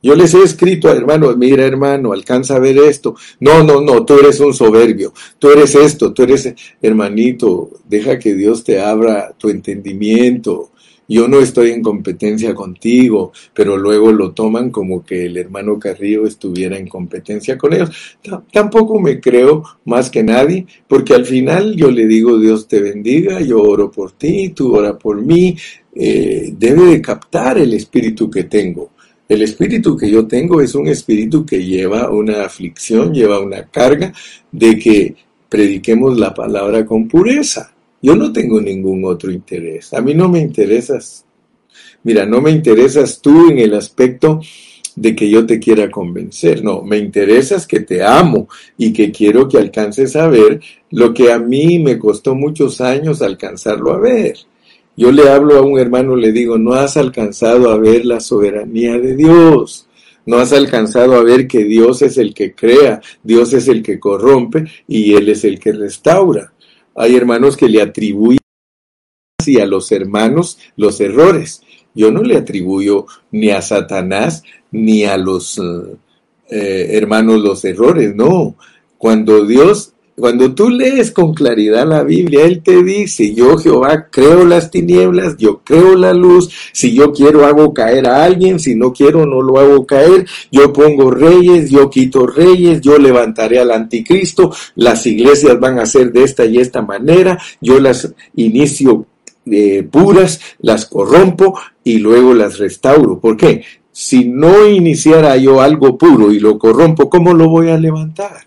Yo 0.02 0.16
les 0.16 0.34
he 0.34 0.44
escrito 0.44 0.88
a 0.88 0.94
hermanos, 0.94 1.36
mira 1.38 1.66
hermano, 1.66 2.14
alcanza 2.14 2.56
a 2.56 2.60
ver 2.60 2.78
esto. 2.78 3.16
No, 3.40 3.64
no, 3.64 3.82
no, 3.82 4.06
tú 4.06 4.18
eres 4.20 4.40
un 4.40 4.54
soberbio, 4.54 5.14
tú 5.38 5.50
eres 5.50 5.76
esto, 5.76 6.14
tú 6.14 6.24
eres 6.24 6.54
hermanito, 6.82 7.72
deja 7.84 8.18
que 8.18 8.34
Dios 8.34 8.64
te 8.64 8.80
abra 8.80 9.34
tu 9.38 9.50
entendimiento 9.50 10.72
yo 11.08 11.28
no 11.28 11.40
estoy 11.40 11.72
en 11.72 11.82
competencia 11.82 12.54
contigo, 12.54 13.32
pero 13.54 13.78
luego 13.78 14.12
lo 14.12 14.32
toman 14.32 14.70
como 14.72 15.06
que 15.06 15.26
el 15.26 15.38
hermano 15.38 15.80
Carrillo 15.80 16.26
estuviera 16.26 16.78
en 16.78 16.88
competencia 16.88 17.58
con 17.58 17.74
ellos. 17.74 18.18
tampoco 18.52 19.00
me 19.00 19.20
creo 19.20 19.64
más 19.86 20.10
que 20.10 20.24
nadie, 20.24 20.66
porque 20.88 21.14
al 21.14 21.26
final 21.26 21.76
yo 21.76 21.90
le 21.92 22.08
digo 22.08 22.38
Dios 22.38 22.68
te 22.68 22.82
bendiga, 22.82 23.40
yo 23.42 23.62
oro 23.62 23.90
por 23.92 24.12
ti, 24.12 24.50
tú 24.50 24.76
ora 24.76 24.98
por 24.98 25.22
mí, 25.22 25.56
eh, 25.96 26.54
debe 26.58 26.86
de 26.86 27.02
captar 27.02 27.58
el 27.58 27.74
espíritu 27.74 28.30
que 28.30 28.44
tengo. 28.44 28.92
El 29.28 29.42
espíritu 29.42 29.98
que 29.98 30.10
yo 30.10 30.26
tengo 30.26 30.62
es 30.62 30.74
un 30.76 30.88
espíritu 30.88 31.46
que 31.46 31.64
lleva 31.64 32.10
una 32.12 32.46
aflicción, 32.46 33.14
lleva 33.14 33.40
una 33.40 33.64
carga 33.64 34.14
de 34.52 34.80
que 34.80 35.16
prediquemos 35.50 36.18
la 36.18 36.34
palabra 36.34 36.86
con 36.86 37.08
pureza. 37.08 37.74
Yo 38.08 38.16
no 38.16 38.32
tengo 38.32 38.62
ningún 38.62 39.04
otro 39.04 39.30
interés. 39.30 39.94
A 39.94 40.00
mí 40.00 40.14
no 40.14 40.30
me 40.30 40.40
interesas. 40.40 41.26
Mira, 42.04 42.26
no 42.26 42.40
me 42.40 42.52
interesas 42.52 43.20
tú 43.22 43.50
en 43.50 43.60
el 43.60 43.74
aspecto 43.74 44.40
de 44.96 45.14
que 45.14 45.30
yo 45.30 45.46
te 45.46 45.60
quiera 45.60 45.92
convencer. 45.92 46.64
No, 46.64 46.84
me 46.84 47.00
interesas 47.00 47.68
que 47.68 47.82
te 47.82 48.02
amo 48.02 48.48
y 48.78 48.94
que 48.94 49.12
quiero 49.12 49.50
que 49.50 49.58
alcances 49.58 50.16
a 50.16 50.30
ver 50.30 50.62
lo 50.92 51.14
que 51.14 51.34
a 51.34 51.38
mí 51.38 51.80
me 51.80 52.00
costó 52.00 52.34
muchos 52.34 52.80
años 52.80 53.22
alcanzarlo 53.22 53.92
a 53.92 54.00
ver. 54.00 54.38
Yo 54.96 55.12
le 55.12 55.28
hablo 55.28 55.58
a 55.58 55.62
un 55.64 55.78
hermano, 55.78 56.16
le 56.16 56.32
digo, 56.32 56.58
no 56.58 56.76
has 56.76 56.96
alcanzado 56.96 57.72
a 57.72 57.78
ver 57.78 58.06
la 58.06 58.22
soberanía 58.22 58.98
de 58.98 59.18
Dios. 59.18 59.86
No 60.26 60.38
has 60.38 60.54
alcanzado 60.54 61.16
a 61.16 61.24
ver 61.26 61.46
que 61.46 61.66
Dios 61.66 62.02
es 62.02 62.18
el 62.18 62.34
que 62.34 62.56
crea, 62.56 63.02
Dios 63.22 63.52
es 63.52 63.68
el 63.68 63.84
que 63.84 64.00
corrompe 64.00 64.64
y 64.88 65.14
Él 65.14 65.28
es 65.28 65.44
el 65.44 65.60
que 65.60 65.74
restaura. 65.74 66.54
Hay 66.98 67.16
hermanos 67.16 67.56
que 67.56 67.70
le 67.70 67.82
atribuyen 67.82 68.40
a 69.62 69.66
los 69.66 69.92
hermanos 69.94 70.58
los 70.76 71.00
errores. 71.00 71.62
Yo 71.94 72.12
no 72.12 72.22
le 72.22 72.36
atribuyo 72.36 73.06
ni 73.32 73.52
a 73.52 73.62
Satanás 73.62 74.44
ni 74.72 75.06
a 75.06 75.16
los 75.18 75.58
eh, 76.50 76.88
hermanos 76.92 77.42
los 77.42 77.64
errores, 77.64 78.14
no. 78.16 78.56
Cuando 78.98 79.46
Dios 79.46 79.94
cuando 80.20 80.56
tú 80.56 80.72
lees 80.72 81.12
con 81.12 81.36
claridad 81.36 81.86
la 81.86 82.02
Biblia, 82.02 82.44
Él 82.44 82.64
te 82.64 82.84
dice, 82.84 83.36
yo 83.36 83.56
Jehová 83.56 84.08
creo 84.10 84.46
las 84.46 84.72
tinieblas, 84.72 85.38
yo 85.38 85.62
creo 85.64 85.96
la 85.96 86.12
luz, 86.12 86.50
si 86.74 86.96
yo 86.96 87.14
quiero 87.14 87.46
hago 87.46 87.72
caer 87.72 88.08
a 88.08 88.24
alguien, 88.24 88.60
si 88.60 88.76
no 88.76 88.92
quiero 88.92 89.28
no 89.28 89.44
lo 89.44 89.60
hago 89.60 89.86
caer, 89.86 90.26
yo 90.52 90.74
pongo 90.74 91.12
reyes, 91.12 91.70
yo 91.70 91.92
quito 91.92 92.26
reyes, 92.26 92.82
yo 92.82 92.98
levantaré 92.98 93.60
al 93.60 93.70
anticristo, 93.70 94.52
las 94.74 95.06
iglesias 95.06 95.60
van 95.60 95.78
a 95.78 95.86
ser 95.86 96.12
de 96.12 96.24
esta 96.24 96.46
y 96.46 96.58
esta 96.58 96.82
manera, 96.82 97.38
yo 97.62 97.80
las 97.80 98.12
inicio 98.36 99.06
eh, 99.46 99.84
puras, 99.84 100.42
las 100.60 100.88
corrompo 100.88 101.60
y 101.84 102.00
luego 102.00 102.34
las 102.34 102.58
restauro. 102.58 103.20
¿Por 103.20 103.38
qué? 103.38 103.64
Si 103.92 104.26
no 104.26 104.68
iniciara 104.68 105.38
yo 105.38 105.62
algo 105.62 105.96
puro 105.96 106.32
y 106.32 106.40
lo 106.40 106.58
corrompo, 106.58 107.08
¿cómo 107.08 107.36
lo 107.36 107.50
voy 107.50 107.70
a 107.70 107.78
levantar? 107.78 108.42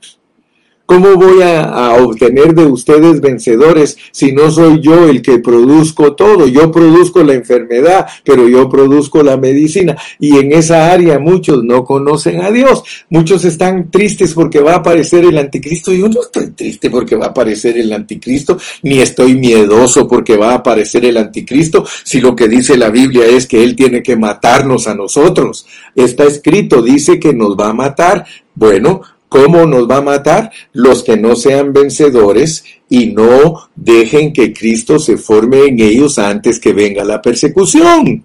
¿Cómo 0.91 1.15
voy 1.15 1.41
a, 1.41 1.95
obtener 2.03 2.53
de 2.53 2.67
ustedes 2.67 3.21
vencedores 3.21 3.97
si 4.11 4.33
no 4.33 4.51
soy 4.51 4.81
yo 4.81 5.09
el 5.09 5.23
que 5.23 5.39
produzco 5.39 6.17
todo? 6.17 6.49
Yo 6.49 6.73
produzco 6.73 7.23
la 7.23 7.35
enfermedad, 7.35 8.09
pero 8.25 8.49
yo 8.49 8.69
produzco 8.69 9.23
la 9.23 9.37
medicina. 9.37 9.97
Y 10.19 10.37
en 10.39 10.51
esa 10.51 10.91
área 10.91 11.21
muchos 11.21 11.63
no 11.63 11.85
conocen 11.85 12.41
a 12.41 12.51
Dios. 12.51 12.83
Muchos 13.09 13.45
están 13.45 13.89
tristes 13.89 14.35
porque 14.35 14.59
va 14.59 14.73
a 14.73 14.77
aparecer 14.79 15.25
el 15.25 15.39
anticristo. 15.39 15.93
Yo 15.93 16.09
no 16.09 16.23
estoy 16.23 16.51
triste 16.51 16.91
porque 16.91 17.15
va 17.15 17.27
a 17.27 17.29
aparecer 17.29 17.79
el 17.79 17.93
anticristo, 17.93 18.59
ni 18.83 18.99
estoy 18.99 19.37
miedoso 19.37 20.09
porque 20.09 20.37
va 20.37 20.51
a 20.51 20.57
aparecer 20.57 21.05
el 21.05 21.19
anticristo, 21.19 21.85
si 22.03 22.21
lo 22.21 22.35
que 22.35 22.49
dice 22.49 22.77
la 22.77 22.91
Biblia 22.91 23.27
es 23.27 23.47
que 23.47 23.63
Él 23.63 23.77
tiene 23.77 24.03
que 24.03 24.17
matarnos 24.17 24.89
a 24.89 24.97
nosotros. 24.97 25.67
Está 25.95 26.25
escrito, 26.25 26.83
dice 26.83 27.21
que 27.21 27.33
nos 27.33 27.57
va 27.57 27.69
a 27.69 27.75
matar. 27.75 28.27
Bueno, 28.57 29.03
¿Cómo 29.31 29.65
nos 29.65 29.89
va 29.89 29.99
a 29.99 30.03
matar? 30.03 30.51
Los 30.73 31.05
que 31.05 31.17
no 31.17 31.37
sean 31.37 31.73
vencedores 31.73 32.65
y 32.89 33.07
no 33.13 33.71
dejen 33.77 34.33
que 34.33 34.53
Cristo 34.53 34.99
se 34.99 35.17
forme 35.17 35.67
en 35.67 35.79
ellos 35.79 36.19
antes 36.19 36.59
que 36.59 36.73
venga 36.73 37.05
la 37.05 37.23
persecución. 37.23 38.25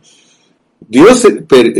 Dios, 0.87 1.27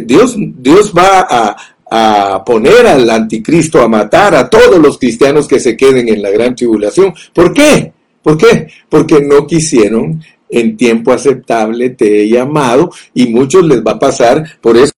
Dios, 0.05 0.35
Dios 0.37 0.93
va 0.95 1.25
a, 1.27 1.55
a 1.89 2.45
poner 2.45 2.85
al 2.85 3.09
anticristo 3.09 3.81
a 3.81 3.87
matar 3.87 4.35
a 4.35 4.47
todos 4.47 4.77
los 4.77 4.99
cristianos 4.99 5.47
que 5.47 5.59
se 5.59 5.75
queden 5.75 6.07
en 6.07 6.21
la 6.21 6.29
gran 6.29 6.55
tribulación. 6.55 7.11
¿Por 7.33 7.51
qué? 7.51 7.93
¿Por 8.21 8.37
qué? 8.37 8.67
Porque 8.87 9.21
no 9.21 9.47
quisieron 9.47 10.21
en 10.51 10.77
tiempo 10.77 11.11
aceptable 11.11 11.89
te 11.89 12.21
he 12.21 12.29
llamado 12.29 12.91
y 13.15 13.25
muchos 13.25 13.65
les 13.65 13.83
va 13.83 13.93
a 13.93 13.99
pasar. 13.99 14.43
Por 14.61 14.77
eso 14.77 14.93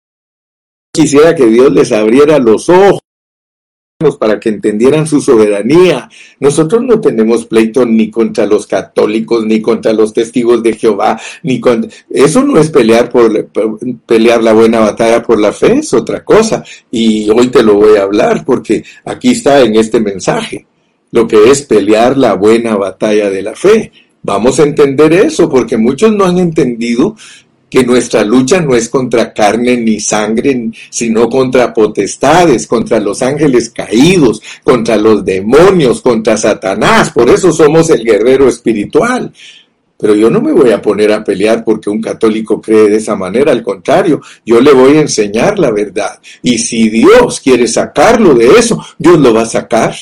quisiera 0.93 1.33
que 1.37 1.47
Dios 1.47 1.73
les 1.73 1.93
abriera 1.93 2.41
los 2.41 2.69
ojos 2.69 3.06
para 4.19 4.39
que 4.39 4.51
entendieran 4.51 5.07
su 5.07 5.23
soberanía. 5.23 6.11
Nosotros 6.39 6.83
no 6.83 7.01
tenemos 7.01 7.47
pleito 7.47 7.87
ni 7.87 8.11
contra 8.11 8.45
los 8.45 8.67
católicos, 8.67 9.47
ni 9.47 9.63
contra 9.63 9.95
los 9.95 10.13
testigos 10.13 10.63
de 10.63 10.75
Jehová, 10.75 11.19
ni 11.43 11.59
con 11.61 11.89
eso 12.11 12.45
no 12.45 12.59
es 12.59 12.69
pelear 12.69 13.09
por, 13.09 13.49
pelear 14.05 14.43
la 14.43 14.53
buena 14.53 14.81
batalla 14.81 15.23
por 15.23 15.41
la 15.41 15.51
fe, 15.51 15.79
es 15.79 15.95
otra 15.95 16.23
cosa. 16.23 16.63
Y 16.91 17.31
hoy 17.31 17.49
te 17.49 17.63
lo 17.63 17.77
voy 17.77 17.97
a 17.97 18.03
hablar 18.03 18.45
porque 18.45 18.85
aquí 19.07 19.31
está 19.31 19.61
en 19.61 19.77
este 19.77 19.99
mensaje. 19.99 20.67
lo 21.13 21.27
que 21.27 21.51
es 21.51 21.63
pelear 21.63 22.19
la 22.19 22.35
buena 22.35 22.77
batalla 22.77 23.31
de 23.31 23.41
la 23.41 23.55
fe. 23.55 23.91
Vamos 24.23 24.59
a 24.59 24.65
entender 24.65 25.13
eso, 25.15 25.49
porque 25.49 25.79
muchos 25.79 26.13
no 26.13 26.27
han 26.27 26.37
entendido 26.39 27.17
que 27.69 27.85
nuestra 27.85 28.25
lucha 28.25 28.61
no 28.61 28.75
es 28.75 28.89
contra 28.89 29.33
carne 29.33 29.77
ni 29.77 30.01
sangre, 30.01 30.71
sino 30.91 31.29
contra 31.29 31.75
potestades, 31.75 32.67
contra 32.67 33.01
los 33.01 33.23
ángeles 33.23 33.71
caídos, 33.71 34.41
contra 34.63 34.97
los 34.97 35.25
demonios, 35.25 36.01
contra 36.01 36.37
Satanás. 36.37 37.11
Por 37.11 37.29
eso 37.29 37.53
somos 37.53 37.91
el 37.91 38.05
guerrero 38.05 38.49
espiritual. 38.49 39.33
Pero 39.99 40.15
yo 40.15 40.29
no 40.29 40.43
me 40.43 40.53
voy 40.53 40.71
a 40.73 40.83
poner 40.83 41.11
a 41.13 41.25
pelear 41.25 41.65
porque 41.65 41.89
un 41.89 42.03
católico 42.03 42.61
cree 42.61 42.91
de 42.91 42.97
esa 42.97 43.17
manera, 43.17 43.51
al 43.51 43.63
contrario, 43.63 44.21
yo 44.45 44.61
le 44.61 44.73
voy 44.73 44.99
a 44.99 45.01
enseñar 45.01 45.59
la 45.59 45.71
verdad. 45.71 46.21
Y 46.43 46.59
si 46.59 46.91
Dios 46.91 47.41
quiere 47.41 47.67
sacarlo 47.67 48.35
de 48.35 48.47
eso, 48.59 48.79
Dios 48.99 49.19
lo 49.19 49.33
va 49.33 49.43
a 49.43 49.47
sacar. 49.47 49.95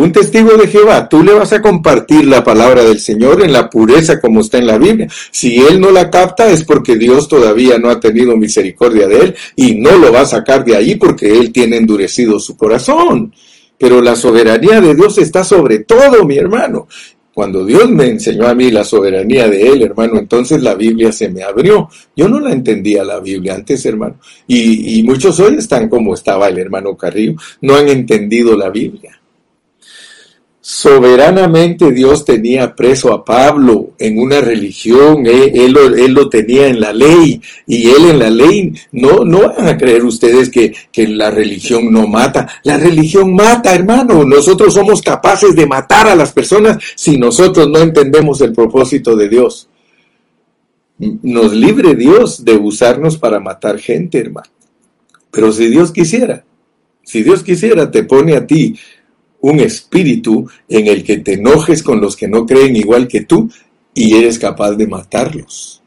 Un 0.00 0.12
testigo 0.12 0.56
de 0.56 0.66
Jehová, 0.66 1.10
tú 1.10 1.22
le 1.22 1.34
vas 1.34 1.52
a 1.52 1.60
compartir 1.60 2.24
la 2.24 2.42
palabra 2.42 2.82
del 2.82 2.98
Señor 2.98 3.42
en 3.42 3.52
la 3.52 3.68
pureza 3.68 4.18
como 4.18 4.40
está 4.40 4.56
en 4.56 4.66
la 4.66 4.78
Biblia. 4.78 5.06
Si 5.30 5.58
él 5.58 5.78
no 5.78 5.90
la 5.90 6.08
capta 6.08 6.50
es 6.50 6.64
porque 6.64 6.96
Dios 6.96 7.28
todavía 7.28 7.76
no 7.78 7.90
ha 7.90 8.00
tenido 8.00 8.34
misericordia 8.34 9.06
de 9.06 9.20
él 9.20 9.34
y 9.56 9.74
no 9.74 9.98
lo 9.98 10.10
va 10.10 10.22
a 10.22 10.24
sacar 10.24 10.64
de 10.64 10.74
ahí 10.74 10.94
porque 10.94 11.30
él 11.30 11.52
tiene 11.52 11.76
endurecido 11.76 12.40
su 12.40 12.56
corazón. 12.56 13.34
Pero 13.76 14.00
la 14.00 14.16
soberanía 14.16 14.80
de 14.80 14.94
Dios 14.94 15.18
está 15.18 15.44
sobre 15.44 15.80
todo, 15.80 16.24
mi 16.24 16.38
hermano. 16.38 16.88
Cuando 17.34 17.66
Dios 17.66 17.90
me 17.90 18.06
enseñó 18.06 18.48
a 18.48 18.54
mí 18.54 18.70
la 18.70 18.84
soberanía 18.84 19.48
de 19.48 19.68
Él, 19.68 19.82
hermano, 19.82 20.18
entonces 20.18 20.62
la 20.62 20.76
Biblia 20.76 21.12
se 21.12 21.28
me 21.28 21.42
abrió. 21.42 21.90
Yo 22.16 22.26
no 22.26 22.40
la 22.40 22.52
entendía 22.52 23.04
la 23.04 23.20
Biblia 23.20 23.54
antes, 23.54 23.84
hermano. 23.84 24.16
Y, 24.46 24.98
y 24.98 25.02
muchos 25.02 25.38
hoy 25.40 25.56
están 25.56 25.90
como 25.90 26.14
estaba 26.14 26.48
el 26.48 26.58
hermano 26.58 26.96
Carrillo, 26.96 27.34
no 27.60 27.76
han 27.76 27.88
entendido 27.88 28.56
la 28.56 28.70
Biblia. 28.70 29.19
Soberanamente 30.62 31.90
Dios 31.90 32.26
tenía 32.26 32.76
preso 32.76 33.14
a 33.14 33.24
Pablo 33.24 33.92
en 33.98 34.18
una 34.18 34.42
religión, 34.42 35.26
eh, 35.26 35.52
él, 35.54 35.72
lo, 35.72 36.28
tenía 36.28 36.66
en 36.66 36.80
la 36.80 36.92
ley 36.92 37.40
y 37.66 37.88
él 37.88 38.10
en 38.10 38.18
la 38.18 38.28
ley, 38.28 38.74
no, 38.92 39.24
no 39.24 39.48
van 39.48 39.68
a 39.68 39.78
creer 39.78 40.04
ustedes 40.04 40.50
que, 40.50 40.74
que 40.92 41.08
la 41.08 41.30
religión 41.30 41.90
no 41.90 42.06
mata, 42.06 42.46
la 42.64 42.76
religión 42.76 43.34
mata 43.34 43.74
hermano, 43.74 44.22
nosotros 44.24 44.74
somos 44.74 45.00
capaces 45.00 45.56
de 45.56 45.66
matar 45.66 46.08
a 46.08 46.14
las 46.14 46.32
personas 46.32 46.76
si 46.94 47.16
nosotros 47.16 47.66
no 47.66 47.78
entendemos 47.78 48.42
el 48.42 48.52
propósito 48.52 49.16
de 49.16 49.30
Dios. 49.30 49.66
Nos 50.98 51.54
libre 51.54 51.94
Dios 51.94 52.44
de 52.44 52.58
usarnos 52.58 53.16
para 53.16 53.40
matar 53.40 53.78
gente 53.78 54.18
hermano, 54.18 54.50
pero 55.30 55.52
si 55.52 55.68
Dios 55.68 55.90
quisiera, 55.90 56.44
si 57.02 57.22
Dios 57.22 57.42
quisiera 57.42 57.90
te 57.90 58.04
pone 58.04 58.36
a 58.36 58.46
ti 58.46 58.76
un 59.42 59.60
espíritu 59.60 60.48
en 60.68 60.86
el 60.86 61.04
que 61.04 61.18
te 61.18 61.34
enojes 61.34 61.82
con 61.82 62.00
los 62.00 62.16
que 62.16 62.28
no 62.28 62.46
creen 62.46 62.76
igual 62.76 63.08
que 63.08 63.22
tú 63.22 63.50
y 63.94 64.14
eres 64.16 64.38
capaz 64.38 64.72
de 64.72 64.86
matarlos. 64.86 65.80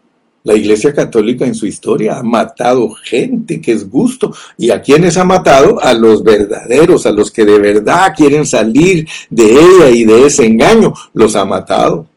La 0.45 0.55
Iglesia 0.55 0.93
Católica 0.93 1.45
en 1.45 1.55
su 1.55 1.65
historia 1.65 2.17
ha 2.17 2.23
matado 2.23 2.89
gente 3.01 3.61
que 3.61 3.71
es 3.71 3.89
gusto. 3.89 4.33
¿Y 4.57 4.71
a 4.71 4.81
quienes 4.81 5.15
ha 5.15 5.23
matado? 5.23 5.81
A 5.81 5.93
los 5.93 6.21
verdaderos, 6.21 7.05
a 7.05 7.11
los 7.11 7.31
que 7.31 7.45
de 7.45 7.59
verdad 7.59 8.13
quieren 8.15 8.45
salir 8.45 9.07
de 9.29 9.45
ella 9.45 9.89
y 9.89 10.03
de 10.03 10.25
ese 10.25 10.45
engaño. 10.45 10.93
Los 11.13 11.37
ha 11.37 11.45
matado. 11.45 12.07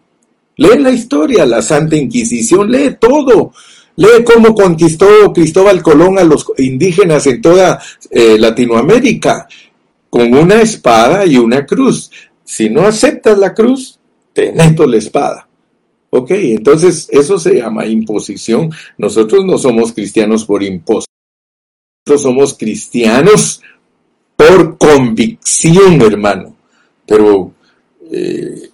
Lee 0.56 0.78
la 0.78 0.90
historia, 0.90 1.46
la 1.46 1.62
Santa 1.62 1.94
Inquisición, 1.94 2.68
lee 2.68 2.96
todo. 2.98 3.52
Lee 3.94 4.24
cómo 4.24 4.54
conquistó 4.54 5.06
Cristóbal 5.32 5.80
Colón 5.80 6.18
a 6.18 6.24
los 6.24 6.46
indígenas 6.58 7.28
en 7.28 7.40
toda 7.40 7.80
eh, 8.10 8.36
Latinoamérica 8.38 9.46
con 10.16 10.32
una 10.32 10.62
espada 10.62 11.26
y 11.26 11.36
una 11.36 11.66
cruz. 11.66 12.10
Si 12.42 12.70
no 12.70 12.86
aceptas 12.86 13.36
la 13.36 13.52
cruz, 13.52 14.00
te 14.32 14.50
meto 14.50 14.86
la 14.86 14.96
espada. 14.96 15.46
Ok, 16.08 16.30
entonces 16.30 17.06
eso 17.10 17.38
se 17.38 17.56
llama 17.56 17.84
imposición. 17.84 18.70
Nosotros 18.96 19.44
no 19.44 19.58
somos 19.58 19.92
cristianos 19.92 20.46
por 20.46 20.62
imposición. 20.62 21.04
Nosotros 22.06 22.22
somos 22.22 22.54
cristianos 22.54 23.60
por 24.36 24.78
convicción, 24.78 26.00
hermano. 26.00 26.56
Pero 27.04 27.52
eh, 28.10 28.70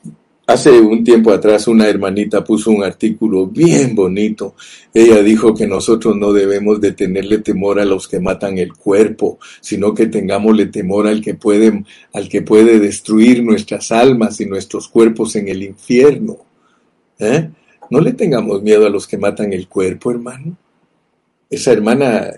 Hace 0.52 0.78
un 0.82 1.02
tiempo 1.02 1.32
atrás 1.32 1.66
una 1.66 1.88
hermanita 1.88 2.44
puso 2.44 2.72
un 2.72 2.84
artículo 2.84 3.46
bien 3.46 3.94
bonito. 3.94 4.54
Ella 4.92 5.22
dijo 5.22 5.54
que 5.54 5.66
nosotros 5.66 6.14
no 6.14 6.30
debemos 6.34 6.78
de 6.78 6.92
tenerle 6.92 7.38
temor 7.38 7.80
a 7.80 7.86
los 7.86 8.06
que 8.06 8.20
matan 8.20 8.58
el 8.58 8.74
cuerpo, 8.74 9.38
sino 9.62 9.94
que 9.94 10.08
tengámosle 10.08 10.66
temor 10.66 11.06
al 11.06 11.22
que 11.22 11.32
puede, 11.32 11.82
al 12.12 12.28
que 12.28 12.42
puede 12.42 12.78
destruir 12.80 13.42
nuestras 13.42 13.92
almas 13.92 14.42
y 14.42 14.44
nuestros 14.44 14.88
cuerpos 14.88 15.36
en 15.36 15.48
el 15.48 15.62
infierno. 15.62 16.36
¿Eh? 17.18 17.48
No 17.88 18.00
le 18.02 18.12
tengamos 18.12 18.62
miedo 18.62 18.86
a 18.86 18.90
los 18.90 19.06
que 19.06 19.16
matan 19.16 19.54
el 19.54 19.68
cuerpo, 19.68 20.10
hermano. 20.10 20.58
Esa 21.48 21.72
hermana 21.72 22.30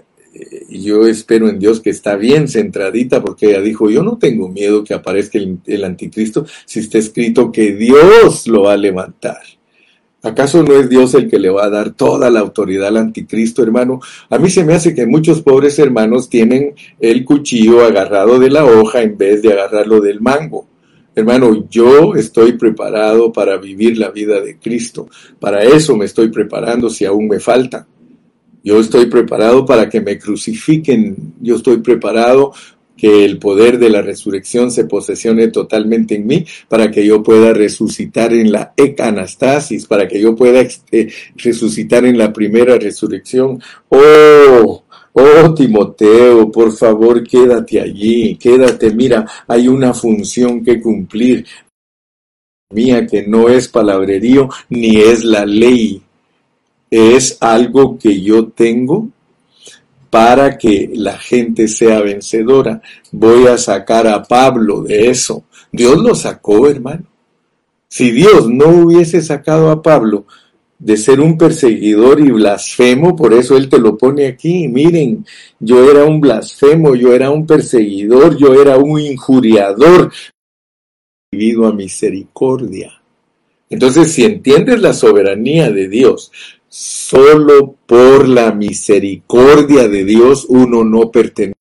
y 0.68 0.82
yo 0.82 1.06
espero 1.06 1.48
en 1.48 1.58
Dios 1.58 1.80
que 1.80 1.90
está 1.90 2.16
bien 2.16 2.48
centradita 2.48 3.22
porque 3.22 3.50
ella 3.50 3.60
dijo, 3.60 3.90
yo 3.90 4.02
no 4.02 4.18
tengo 4.18 4.48
miedo 4.48 4.82
que 4.82 4.94
aparezca 4.94 5.38
el, 5.38 5.84
anticristo 5.84 6.44
si 6.64 6.80
está 6.80 6.98
escrito 6.98 7.52
que 7.52 7.74
Dios 7.74 8.46
lo 8.48 8.62
va 8.62 8.72
a 8.72 8.76
levantar. 8.76 9.38
¿Acaso 10.22 10.62
no 10.62 10.74
es 10.74 10.88
Dios 10.88 11.14
el 11.14 11.28
que 11.28 11.38
le 11.38 11.50
va 11.50 11.66
a 11.66 11.70
dar 11.70 11.90
toda 11.90 12.30
la 12.30 12.40
autoridad 12.40 12.88
al 12.88 12.96
anticristo, 12.96 13.62
hermano? 13.62 14.00
A 14.30 14.38
mí 14.38 14.48
se 14.48 14.64
me 14.64 14.72
hace 14.72 14.94
que 14.94 15.06
muchos 15.06 15.42
pobres 15.42 15.78
hermanos 15.78 16.30
tienen 16.30 16.74
el 16.98 17.24
cuchillo 17.24 17.84
agarrado 17.84 18.38
de 18.38 18.50
la 18.50 18.64
hoja 18.64 19.02
en 19.02 19.18
vez 19.18 19.42
de 19.42 19.52
agarrarlo 19.52 20.00
del 20.00 20.22
mango. 20.22 20.66
Hermano, 21.14 21.68
yo 21.70 22.14
estoy 22.16 22.54
preparado 22.54 23.32
para 23.32 23.58
vivir 23.58 23.98
la 23.98 24.10
vida 24.10 24.40
de 24.40 24.58
Cristo. 24.58 25.08
Para 25.38 25.62
eso 25.62 25.94
me 25.94 26.06
estoy 26.06 26.28
preparando 26.28 26.90
si 26.90 27.04
aún 27.04 27.28
me 27.28 27.38
falta. 27.38 27.86
Yo 28.64 28.80
estoy 28.80 29.06
preparado 29.06 29.66
para 29.66 29.90
que 29.90 30.00
me 30.00 30.18
crucifiquen. 30.18 31.34
Yo 31.38 31.56
estoy 31.56 31.82
preparado 31.82 32.54
que 32.96 33.26
el 33.26 33.38
poder 33.38 33.78
de 33.78 33.90
la 33.90 34.00
resurrección 34.00 34.70
se 34.70 34.86
posesione 34.86 35.48
totalmente 35.48 36.14
en 36.14 36.26
mí 36.26 36.46
para 36.66 36.90
que 36.90 37.04
yo 37.04 37.22
pueda 37.22 37.52
resucitar 37.52 38.32
en 38.32 38.50
la 38.50 38.72
ecanastasis, 38.74 39.86
para 39.86 40.08
que 40.08 40.18
yo 40.18 40.34
pueda 40.34 40.62
eh, 40.90 41.12
resucitar 41.36 42.06
en 42.06 42.16
la 42.16 42.32
primera 42.32 42.78
resurrección. 42.78 43.60
Oh, 43.90 44.84
oh 45.12 45.54
Timoteo, 45.54 46.50
por 46.50 46.72
favor, 46.72 47.22
quédate 47.22 47.82
allí, 47.82 48.36
quédate. 48.36 48.94
Mira, 48.94 49.26
hay 49.46 49.68
una 49.68 49.92
función 49.92 50.64
que 50.64 50.80
cumplir 50.80 51.44
mía 52.72 53.06
que 53.06 53.26
no 53.26 53.50
es 53.50 53.68
palabrerío 53.68 54.48
ni 54.70 54.96
es 54.96 55.22
la 55.22 55.44
ley 55.44 56.03
es 56.90 57.38
algo 57.40 57.98
que 57.98 58.20
yo 58.20 58.48
tengo 58.48 59.08
para 60.10 60.56
que 60.56 60.90
la 60.94 61.18
gente 61.18 61.66
sea 61.66 62.00
vencedora. 62.00 62.80
Voy 63.10 63.48
a 63.48 63.58
sacar 63.58 64.06
a 64.06 64.22
Pablo 64.22 64.82
de 64.82 65.10
eso. 65.10 65.44
Dios 65.72 65.98
lo 65.98 66.14
sacó, 66.14 66.68
hermano. 66.68 67.04
Si 67.88 68.10
Dios 68.10 68.48
no 68.48 68.68
hubiese 68.68 69.20
sacado 69.22 69.70
a 69.70 69.82
Pablo 69.82 70.26
de 70.78 70.96
ser 70.96 71.20
un 71.20 71.38
perseguidor 71.38 72.20
y 72.20 72.30
blasfemo, 72.30 73.16
por 73.16 73.32
eso 73.32 73.56
Él 73.56 73.68
te 73.68 73.78
lo 73.78 73.96
pone 73.96 74.26
aquí. 74.26 74.68
Miren, 74.68 75.24
yo 75.58 75.90
era 75.90 76.04
un 76.04 76.20
blasfemo, 76.20 76.94
yo 76.94 77.12
era 77.12 77.30
un 77.30 77.46
perseguidor, 77.46 78.36
yo 78.36 78.54
era 78.54 78.76
un 78.76 79.00
injuriador, 79.00 80.12
debido 81.32 81.66
a 81.66 81.72
misericordia. 81.72 82.92
Entonces, 83.70 84.12
si 84.12 84.24
entiendes 84.24 84.80
la 84.80 84.92
soberanía 84.92 85.70
de 85.70 85.88
Dios, 85.88 86.30
Solo 86.76 87.76
por 87.86 88.28
la 88.28 88.50
misericordia 88.52 89.86
de 89.86 90.04
Dios 90.04 90.44
uno 90.48 90.82
no 90.82 91.08
pertenece 91.08 91.54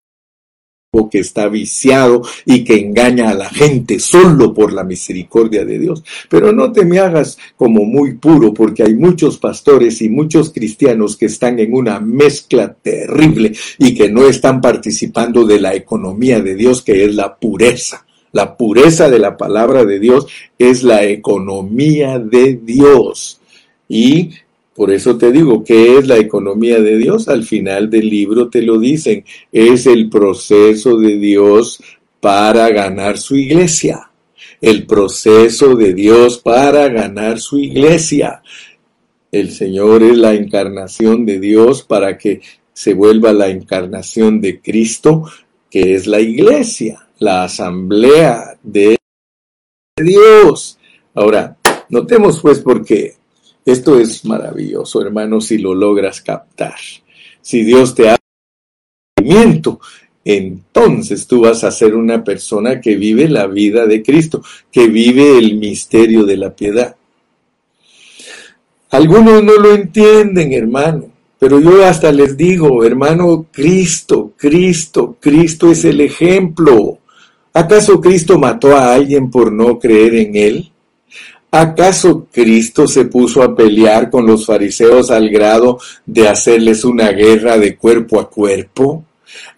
que 1.12 1.20
está 1.20 1.50
viciado 1.50 2.24
y 2.48 2.64
que 2.64 2.80
engaña 2.80 3.30
a 3.30 3.36
la 3.36 3.48
gente 3.48 4.00
solo 4.00 4.56
por 4.56 4.74
la 4.74 4.84
misericordia 4.84 5.66
de 5.66 5.78
Dios. 5.78 6.04
Pero 6.30 6.52
no 6.52 6.72
te 6.72 6.84
me 6.84 6.98
hagas 6.98 7.38
como 7.56 7.86
muy 7.86 8.16
puro 8.16 8.56
porque 8.56 8.82
hay 8.82 8.96
muchos 8.96 9.38
pastores 9.38 10.02
y 10.02 10.10
muchos 10.10 10.52
cristianos 10.52 11.16
que 11.16 11.28
están 11.28 11.60
en 11.60 11.76
una 11.76 12.00
mezcla 12.00 12.74
terrible 12.74 13.54
y 13.78 13.94
que 13.94 14.10
no 14.10 14.28
están 14.28 14.62
participando 14.62 15.46
de 15.46 15.60
la 15.60 15.76
economía 15.76 16.42
de 16.42 16.56
Dios 16.56 16.82
que 16.82 17.06
es 17.06 17.14
la 17.14 17.36
pureza. 17.36 18.04
La 18.32 18.58
pureza 18.58 19.12
de 19.12 19.20
la 19.20 19.38
palabra 19.38 19.86
de 19.86 20.00
Dios 20.00 20.26
es 20.58 20.82
la 20.82 21.04
economía 21.06 22.18
de 22.18 22.56
Dios. 22.64 23.40
Y 23.88 24.32
por 24.76 24.92
eso 24.92 25.18
te 25.18 25.32
digo, 25.32 25.64
¿qué 25.64 25.98
es 25.98 26.08
la 26.08 26.18
economía 26.18 26.82
de 26.82 26.98
Dios? 26.98 27.28
Al 27.28 27.44
final 27.44 27.90
del 27.90 28.10
libro 28.10 28.50
te 28.50 28.62
lo 28.62 28.80
dicen, 28.80 29.24
es 29.52 29.86
el 29.86 30.10
proceso 30.10 30.98
de 30.98 31.18
Dios 31.18 31.82
para 32.20 32.70
ganar 32.70 33.18
su 33.18 33.36
iglesia. 33.36 34.10
El 34.60 34.88
proceso 34.88 35.76
de 35.76 35.94
Dios 35.94 36.40
para 36.40 36.88
ganar 36.88 37.40
su 37.40 37.60
iglesia. 37.60 38.42
El 39.32 39.52
Señor 39.52 40.02
es 40.02 40.18
la 40.18 40.34
encarnación 40.34 41.26
de 41.26 41.40
Dios 41.40 41.84
para 41.84 42.18
que 42.18 42.42
se 42.74 42.94
vuelva 42.94 43.32
la 43.34 43.50
encarnación 43.50 44.42
de 44.42 44.60
Cristo, 44.60 45.26
que 45.70 45.94
es 45.94 46.08
la 46.08 46.20
iglesia, 46.20 47.08
la 47.20 47.44
asamblea 47.44 48.58
de 48.64 48.98
Dios. 49.98 50.80
Ahora, 51.14 51.58
notemos 51.90 52.40
pues 52.42 52.60
porque 52.60 53.16
esto 53.66 54.00
es 54.00 54.26
maravilloso, 54.26 55.02
hermano, 55.02 55.42
si 55.42 55.58
lo 55.58 55.74
logras 55.74 56.22
captar. 56.22 56.76
Si 57.42 57.64
Dios 57.64 57.96
te 57.96 58.10
ha 58.10 58.18
entonces 60.26 61.28
tú 61.28 61.42
vas 61.42 61.64
a 61.64 61.72
ser 61.72 61.96
una 61.96 62.24
persona 62.24 62.80
que 62.80 62.96
vive 62.96 63.28
la 63.28 63.48
vida 63.48 63.86
de 63.86 64.02
Cristo, 64.02 64.42
que 64.72 64.88
vive 64.88 65.38
el 65.38 65.58
misterio 65.58 66.24
de 66.24 66.38
la 66.38 66.56
piedad. 66.56 66.96
Algunos 68.92 69.44
no 69.44 69.54
lo 69.54 69.74
entienden, 69.74 70.54
hermano, 70.54 71.06
pero 71.40 71.60
yo 71.60 71.86
hasta 71.86 72.12
les 72.12 72.38
digo, 72.38 72.84
hermano, 72.84 73.48
Cristo, 73.52 74.34
Cristo, 74.38 75.18
Cristo 75.20 75.72
es 75.72 75.84
el 75.84 76.00
ejemplo. 76.02 77.00
¿Acaso 77.54 78.00
Cristo 78.00 78.38
mató 78.40 78.76
a 78.76 78.94
alguien 78.94 79.30
por 79.30 79.52
no 79.52 79.80
creer 79.80 80.16
en 80.16 80.36
él? 80.36 80.73
¿Acaso 81.56 82.30
Cristo 82.32 82.88
se 82.88 83.06
puso 83.06 83.44
a 83.44 83.56
pelear 83.56 84.10
con 84.10 84.26
los 84.26 84.48
fariseos 84.48 85.12
al 85.12 85.30
grado 85.30 85.78
de 86.04 86.28
hacerles 86.28 86.84
una 86.84 87.12
guerra 87.12 87.60
de 87.60 87.78
cuerpo 87.78 88.20
a 88.20 88.28
cuerpo? 88.28 89.06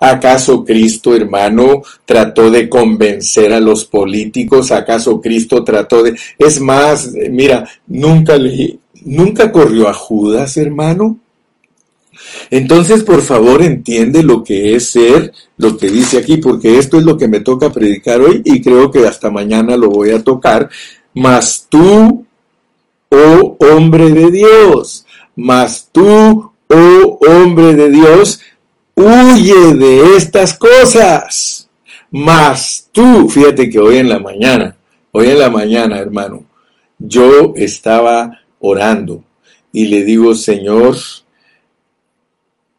¿Acaso 0.02 0.66
Cristo, 0.66 1.16
hermano, 1.16 1.84
trató 2.04 2.52
de 2.52 2.68
convencer 2.68 3.54
a 3.54 3.62
los 3.62 3.86
políticos? 3.86 4.74
¿Acaso 4.74 5.22
Cristo 5.22 5.64
trató 5.64 6.04
de... 6.04 6.18
Es 6.38 6.60
más, 6.60 7.14
mira, 7.32 7.66
nunca 7.88 8.36
le... 8.36 8.78
Nunca 9.06 9.50
corrió 9.50 9.88
a 9.88 9.94
Judas, 9.94 10.58
hermano. 10.58 11.18
Entonces, 12.52 13.04
por 13.04 13.22
favor, 13.22 13.62
entiende 13.62 14.22
lo 14.22 14.44
que 14.44 14.76
es 14.76 14.90
ser, 14.90 15.32
lo 15.58 15.78
que 15.78 15.90
dice 15.90 16.18
aquí, 16.18 16.38
porque 16.38 16.78
esto 16.78 16.98
es 16.98 17.06
lo 17.06 17.16
que 17.18 17.30
me 17.30 17.40
toca 17.40 17.72
predicar 17.72 18.20
hoy 18.20 18.42
y 18.44 18.62
creo 18.62 18.92
que 18.92 19.08
hasta 19.08 19.30
mañana 19.30 19.78
lo 19.78 19.90
voy 19.90 20.12
a 20.12 20.22
tocar. 20.22 20.70
Mas 21.16 21.66
tú, 21.70 22.26
oh 23.10 23.58
hombre 23.60 24.12
de 24.12 24.32
Dios, 24.32 25.06
mas 25.36 25.90
tú, 25.92 26.52
oh 26.68 27.20
hombre 27.26 27.74
de 27.74 27.90
Dios, 27.90 28.42
huye 28.96 29.74
de 29.76 30.18
estas 30.18 30.58
cosas. 30.58 31.70
Mas 32.12 32.90
tú, 32.92 33.30
fíjate 33.30 33.70
que 33.70 33.80
hoy 33.80 33.98
en 33.98 34.10
la 34.10 34.20
mañana, 34.20 34.76
hoy 35.12 35.28
en 35.28 35.40
la 35.40 35.50
mañana, 35.50 36.00
hermano, 36.00 36.44
yo 37.00 37.54
estaba 37.56 38.42
orando 38.60 39.24
y 39.72 39.86
le 39.86 40.04
digo, 40.04 40.36
Señor, 40.36 40.98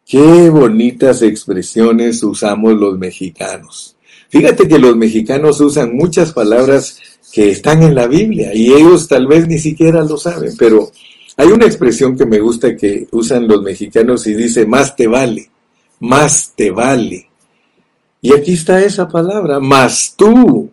qué 0.06 0.50
bonitas 0.50 1.22
expresiones 1.22 2.22
usamos 2.22 2.74
los 2.74 2.98
mexicanos. 2.98 3.96
Fíjate 4.28 4.66
que 4.68 4.78
los 4.78 4.96
mexicanos 4.96 5.60
usan 5.60 5.94
muchas 5.96 6.32
palabras 6.32 7.00
que 7.32 7.50
están 7.50 7.82
en 7.82 7.94
la 7.94 8.06
Biblia 8.06 8.54
y 8.54 8.72
ellos 8.72 9.08
tal 9.08 9.26
vez 9.26 9.46
ni 9.46 9.58
siquiera 9.58 10.02
lo 10.02 10.16
saben, 10.16 10.54
pero 10.58 10.90
hay 11.36 11.48
una 11.48 11.66
expresión 11.66 12.16
que 12.16 12.26
me 12.26 12.40
gusta 12.40 12.76
que 12.76 13.06
usan 13.12 13.46
los 13.46 13.62
mexicanos 13.62 14.26
y 14.26 14.34
dice, 14.34 14.66
más 14.66 14.96
te 14.96 15.06
vale 15.06 15.50
más 16.00 16.52
te 16.54 16.70
vale. 16.70 17.28
Y 18.20 18.34
aquí 18.34 18.54
está 18.54 18.82
esa 18.82 19.08
palabra, 19.08 19.60
más 19.60 20.14
tú. 20.16 20.70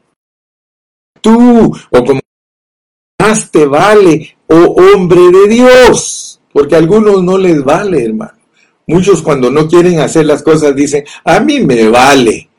Tú, 1.22 1.74
o 1.92 2.06
como 2.06 2.20
más 3.20 3.50
te 3.52 3.66
vale, 3.66 4.36
oh 4.48 4.76
hombre 4.96 5.22
de 5.32 5.48
Dios. 5.48 6.42
Porque 6.52 6.76
a 6.76 6.80
algunos 6.80 7.24
no 7.24 7.38
les 7.38 7.64
vale, 7.64 8.06
hermano. 8.06 8.34
Muchos 8.88 9.22
cuando 9.22 9.50
no 9.50 9.68
quieren 9.68 10.00
hacer 10.00 10.26
las 10.26 10.44
cosas 10.44 10.76
dicen, 10.76 11.06
a 11.24 11.40
mí 11.40 11.62
me 11.62 11.88
vale. 11.88 12.50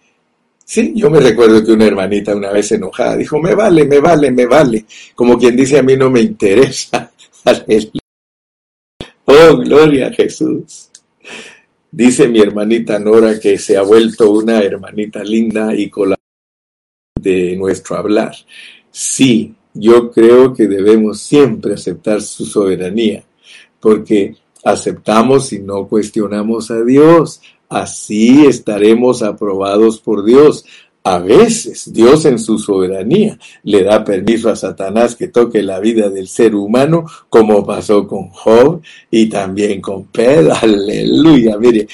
Sí, 0.64 0.92
yo 0.96 1.10
me 1.10 1.20
recuerdo 1.20 1.62
que 1.64 1.72
una 1.72 1.86
hermanita 1.86 2.34
una 2.34 2.50
vez 2.50 2.72
enojada 2.72 3.16
dijo, 3.16 3.38
me 3.38 3.54
vale, 3.54 3.84
me 3.84 4.00
vale, 4.00 4.30
me 4.30 4.46
vale. 4.46 4.86
Como 5.14 5.38
quien 5.38 5.56
dice, 5.56 5.78
a 5.78 5.82
mí 5.82 5.96
no 5.96 6.10
me 6.10 6.20
interesa. 6.20 7.10
Oh, 9.26 9.56
gloria 9.56 10.08
a 10.08 10.12
Jesús. 10.12 10.90
Dice 11.90 12.28
mi 12.28 12.40
hermanita 12.40 12.98
Nora 12.98 13.40
que 13.40 13.56
se 13.56 13.76
ha 13.76 13.82
vuelto 13.82 14.30
una 14.30 14.60
hermanita 14.60 15.24
linda 15.24 15.74
y 15.74 15.88
colaboradora 15.88 16.20
de 17.20 17.56
nuestro 17.56 17.96
hablar. 17.96 18.34
Sí, 18.90 19.54
yo 19.72 20.10
creo 20.10 20.52
que 20.52 20.66
debemos 20.66 21.20
siempre 21.20 21.74
aceptar 21.74 22.20
su 22.20 22.44
soberanía, 22.44 23.24
porque 23.80 24.36
aceptamos 24.62 25.52
y 25.52 25.60
no 25.60 25.88
cuestionamos 25.88 26.70
a 26.70 26.82
Dios. 26.84 27.40
Así 27.68 28.46
estaremos 28.46 29.22
aprobados 29.22 30.00
por 30.00 30.24
Dios. 30.24 30.64
A 31.06 31.18
veces 31.18 31.92
Dios 31.92 32.24
en 32.24 32.38
su 32.38 32.58
soberanía 32.58 33.38
le 33.62 33.82
da 33.84 34.02
permiso 34.02 34.48
a 34.48 34.56
Satanás 34.56 35.14
que 35.14 35.28
toque 35.28 35.62
la 35.62 35.78
vida 35.78 36.08
del 36.08 36.28
ser 36.28 36.54
humano, 36.54 37.04
como 37.28 37.64
pasó 37.66 38.06
con 38.06 38.30
Job 38.30 38.80
y 39.10 39.28
también 39.28 39.82
con 39.82 40.04
Pedro. 40.04 40.54
Aleluya. 40.62 41.58
Mire, 41.58 41.86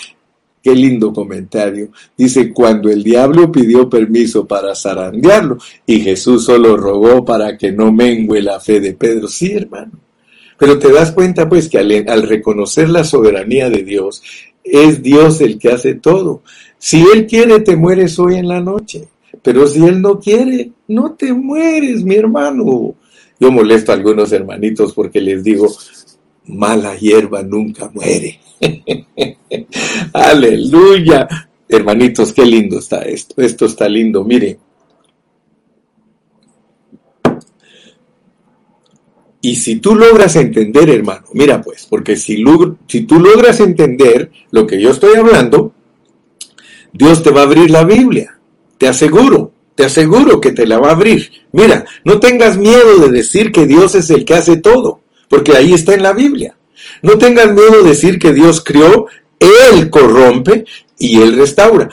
qué 0.62 0.74
lindo 0.76 1.12
comentario. 1.12 1.88
Dice, 2.16 2.52
cuando 2.52 2.88
el 2.88 3.02
diablo 3.02 3.50
pidió 3.50 3.90
permiso 3.90 4.46
para 4.46 4.76
zarandearlo 4.76 5.58
y 5.86 6.00
Jesús 6.00 6.44
solo 6.44 6.76
rogó 6.76 7.24
para 7.24 7.58
que 7.58 7.72
no 7.72 7.90
mengue 7.90 8.40
la 8.40 8.60
fe 8.60 8.78
de 8.78 8.92
Pedro. 8.92 9.26
Sí, 9.26 9.52
hermano. 9.52 9.92
Pero 10.56 10.78
te 10.78 10.92
das 10.92 11.10
cuenta 11.12 11.48
pues 11.48 11.68
que 11.68 11.78
al, 11.78 12.04
al 12.06 12.22
reconocer 12.22 12.90
la 12.90 13.02
soberanía 13.02 13.70
de 13.70 13.82
Dios, 13.82 14.22
es 14.64 15.02
Dios 15.02 15.40
el 15.40 15.58
que 15.58 15.72
hace 15.72 15.94
todo. 15.94 16.42
Si 16.78 17.04
Él 17.12 17.26
quiere, 17.26 17.60
te 17.60 17.76
mueres 17.76 18.18
hoy 18.18 18.36
en 18.36 18.48
la 18.48 18.60
noche. 18.60 19.08
Pero 19.42 19.66
si 19.66 19.84
Él 19.84 20.00
no 20.00 20.18
quiere, 20.18 20.72
no 20.88 21.12
te 21.12 21.32
mueres, 21.32 22.04
mi 22.04 22.16
hermano. 22.16 22.94
Yo 23.38 23.50
molesto 23.50 23.92
a 23.92 23.94
algunos 23.94 24.32
hermanitos 24.32 24.92
porque 24.92 25.20
les 25.20 25.42
digo, 25.42 25.68
mala 26.46 26.94
hierba 26.96 27.42
nunca 27.42 27.90
muere. 27.92 28.38
Aleluya. 30.12 31.28
Hermanitos, 31.68 32.32
qué 32.32 32.44
lindo 32.44 32.78
está 32.78 33.02
esto. 33.02 33.40
Esto 33.40 33.66
está 33.66 33.88
lindo. 33.88 34.24
Mire, 34.24 34.58
Y 39.42 39.56
si 39.56 39.76
tú 39.76 39.94
logras 39.94 40.36
entender, 40.36 40.90
hermano, 40.90 41.24
mira 41.32 41.62
pues, 41.62 41.86
porque 41.88 42.16
si, 42.16 42.44
si 42.86 43.00
tú 43.02 43.18
logras 43.18 43.60
entender 43.60 44.30
lo 44.50 44.66
que 44.66 44.80
yo 44.80 44.90
estoy 44.90 45.16
hablando, 45.16 45.72
Dios 46.92 47.22
te 47.22 47.30
va 47.30 47.42
a 47.42 47.44
abrir 47.44 47.70
la 47.70 47.84
Biblia. 47.84 48.38
Te 48.76 48.88
aseguro, 48.88 49.52
te 49.74 49.84
aseguro 49.84 50.40
que 50.40 50.52
te 50.52 50.66
la 50.66 50.78
va 50.78 50.88
a 50.88 50.92
abrir. 50.92 51.30
Mira, 51.52 51.84
no 52.04 52.20
tengas 52.20 52.58
miedo 52.58 52.98
de 52.98 53.10
decir 53.10 53.52
que 53.52 53.66
Dios 53.66 53.94
es 53.94 54.10
el 54.10 54.24
que 54.24 54.34
hace 54.34 54.56
todo, 54.58 55.00
porque 55.28 55.56
ahí 55.56 55.72
está 55.72 55.94
en 55.94 56.02
la 56.02 56.12
Biblia. 56.12 56.56
No 57.02 57.16
tengas 57.16 57.52
miedo 57.52 57.82
de 57.82 57.88
decir 57.88 58.18
que 58.18 58.32
Dios 58.32 58.62
crió, 58.62 59.06
Él 59.38 59.88
corrompe 59.90 60.64
y 60.98 61.20
Él 61.20 61.36
restaura. 61.36 61.88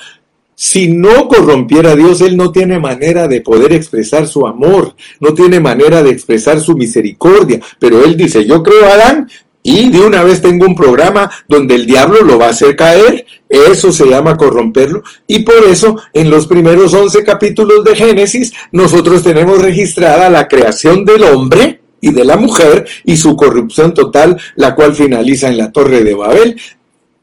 Si 0.60 0.88
no 0.88 1.28
corrompiera 1.28 1.92
a 1.92 1.96
Dios, 1.96 2.20
Él 2.22 2.36
no 2.36 2.52
tiene 2.52 2.80
manera 2.80 3.28
de 3.28 3.42
poder 3.42 3.74
expresar 3.74 4.28
su 4.28 4.48
amor, 4.48 4.96
no 5.20 5.32
tiene 5.36 5.60
manera 5.60 6.02
de 6.02 6.10
expresar 6.10 6.60
su 6.60 6.76
misericordia. 6.76 7.60
Pero 7.78 8.04
Él 8.04 8.18
dice, 8.18 8.44
yo 8.44 8.64
creo 8.64 8.86
a 8.86 8.94
Adán 8.96 9.30
y 9.62 9.92
de 9.92 10.00
una 10.00 10.24
vez 10.24 10.42
tengo 10.42 10.66
un 10.66 10.74
programa 10.74 11.30
donde 11.48 11.76
el 11.76 11.86
diablo 11.86 12.24
lo 12.24 12.40
va 12.40 12.48
a 12.48 12.50
hacer 12.50 12.76
caer. 12.76 13.24
Eso 13.48 13.92
se 13.92 14.08
llama 14.08 14.36
corromperlo. 14.36 15.04
Y 15.28 15.40
por 15.40 15.64
eso 15.70 15.96
en 16.12 16.32
los 16.32 16.48
primeros 16.48 16.92
11 16.92 17.24
capítulos 17.24 17.84
de 17.84 17.96
Génesis 17.96 18.52
nosotros 18.72 19.22
tenemos 19.22 19.62
registrada 19.62 20.28
la 20.32 20.48
creación 20.48 21.06
del 21.06 21.24
hombre 21.26 21.82
y 22.02 22.12
de 22.12 22.26
la 22.26 22.38
mujer 22.38 22.88
y 23.06 23.18
su 23.18 23.36
corrupción 23.36 23.94
total, 23.94 24.38
la 24.56 24.74
cual 24.74 24.96
finaliza 24.96 25.50
en 25.50 25.58
la 25.58 25.72
torre 25.72 26.04
de 26.04 26.16
Babel, 26.16 26.60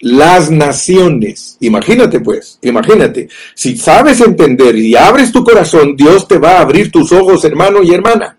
las 0.05 0.51
naciones. 0.51 1.57
Imagínate 1.61 2.21
pues, 2.21 2.59
imagínate. 2.61 3.29
Si 3.55 3.75
sabes 3.77 4.21
entender 4.21 4.77
y 4.77 4.95
abres 4.95 5.33
tu 5.33 5.43
corazón, 5.43 5.97
Dios 5.97 6.29
te 6.29 6.39
va 6.39 6.59
a 6.59 6.61
abrir 6.61 6.91
tus 6.91 7.11
ojos, 7.11 7.43
hermano 7.45 7.83
y 7.83 7.95
hermana. 7.95 8.37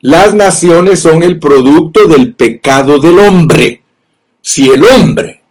Las 0.00 0.32
naciones 0.32 1.00
son 1.00 1.24
el 1.24 1.40
producto 1.40 2.06
del 2.06 2.34
pecado 2.34 3.00
del 3.00 3.18
hombre. 3.18 3.82
Si 4.40 4.70
el 4.70 4.84
hombre 4.84 5.42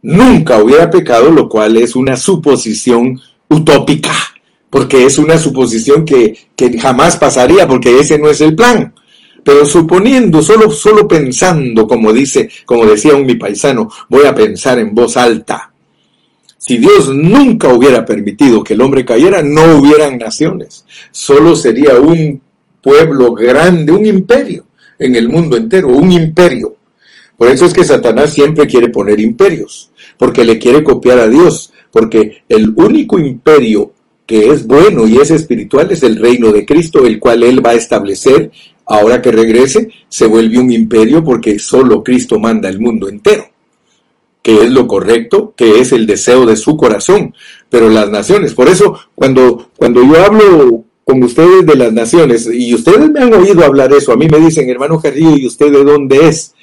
nunca 0.00 0.62
hubiera 0.62 0.90
pecado, 0.90 1.30
lo 1.30 1.46
cual 1.46 1.76
es 1.76 1.94
una 1.94 2.16
suposición 2.16 3.20
utópica, 3.48 4.14
porque 4.70 5.04
es 5.04 5.18
una 5.18 5.36
suposición 5.36 6.06
que, 6.06 6.38
que 6.56 6.78
jamás 6.78 7.18
pasaría, 7.18 7.68
porque 7.68 8.00
ese 8.00 8.18
no 8.18 8.30
es 8.30 8.40
el 8.40 8.54
plan. 8.54 8.94
Pero 9.44 9.66
suponiendo, 9.66 10.40
solo, 10.42 10.70
solo 10.70 11.06
pensando, 11.06 11.86
como 11.86 12.12
dice, 12.12 12.48
como 12.64 12.86
decía 12.86 13.14
un 13.14 13.26
mi 13.26 13.34
paisano, 13.34 13.90
voy 14.08 14.24
a 14.24 14.34
pensar 14.34 14.78
en 14.78 14.94
voz 14.94 15.16
alta. 15.18 15.70
Si 16.56 16.78
Dios 16.78 17.10
nunca 17.14 17.68
hubiera 17.68 18.06
permitido 18.06 18.64
que 18.64 18.72
el 18.72 18.80
hombre 18.80 19.04
cayera, 19.04 19.42
no 19.42 19.76
hubieran 19.76 20.16
naciones. 20.16 20.86
Solo 21.10 21.54
sería 21.54 22.00
un 22.00 22.40
pueblo 22.80 23.34
grande, 23.34 23.92
un 23.92 24.06
imperio 24.06 24.64
en 24.98 25.14
el 25.14 25.28
mundo 25.28 25.58
entero, 25.58 25.88
un 25.88 26.10
imperio. 26.10 26.76
Por 27.36 27.48
eso 27.48 27.66
es 27.66 27.74
que 27.74 27.84
Satanás 27.84 28.32
siempre 28.32 28.66
quiere 28.66 28.88
poner 28.88 29.20
imperios, 29.20 29.90
porque 30.16 30.44
le 30.44 30.58
quiere 30.58 30.82
copiar 30.82 31.18
a 31.18 31.28
Dios, 31.28 31.70
porque 31.90 32.44
el 32.48 32.72
único 32.76 33.18
imperio 33.18 33.92
que 34.26 34.50
es 34.50 34.66
bueno 34.66 35.06
y 35.06 35.18
es 35.18 35.30
espiritual 35.30 35.90
es 35.90 36.02
el 36.02 36.16
reino 36.16 36.50
de 36.50 36.64
Cristo, 36.64 37.04
el 37.04 37.18
cual 37.18 37.42
Él 37.42 37.64
va 37.64 37.70
a 37.70 37.74
establecer 37.74 38.50
ahora 38.86 39.22
que 39.22 39.32
regrese, 39.32 39.88
se 40.08 40.26
vuelve 40.26 40.58
un 40.58 40.70
imperio 40.70 41.24
porque 41.24 41.58
solo 41.58 42.02
Cristo 42.02 42.38
manda 42.38 42.68
el 42.68 42.80
mundo 42.80 43.08
entero, 43.08 43.46
que 44.42 44.64
es 44.64 44.70
lo 44.70 44.86
correcto, 44.86 45.54
que 45.56 45.80
es 45.80 45.92
el 45.92 46.06
deseo 46.06 46.46
de 46.46 46.56
su 46.56 46.76
corazón, 46.76 47.34
pero 47.68 47.88
las 47.88 48.10
naciones, 48.10 48.54
por 48.54 48.68
eso 48.68 48.98
cuando, 49.14 49.70
cuando 49.76 50.02
yo 50.04 50.22
hablo 50.22 50.84
con 51.04 51.22
ustedes 51.22 51.66
de 51.66 51.76
las 51.76 51.92
naciones, 51.92 52.48
y 52.52 52.74
ustedes 52.74 53.10
me 53.10 53.20
han 53.20 53.34
oído 53.34 53.64
hablar 53.64 53.92
eso, 53.92 54.12
a 54.12 54.16
mí 54.16 54.28
me 54.28 54.38
dicen, 54.38 54.68
hermano 54.68 55.00
Carrillo, 55.00 55.36
¿y 55.36 55.46
usted 55.46 55.70
de 55.70 55.84
dónde 55.84 56.28
es? 56.28 56.54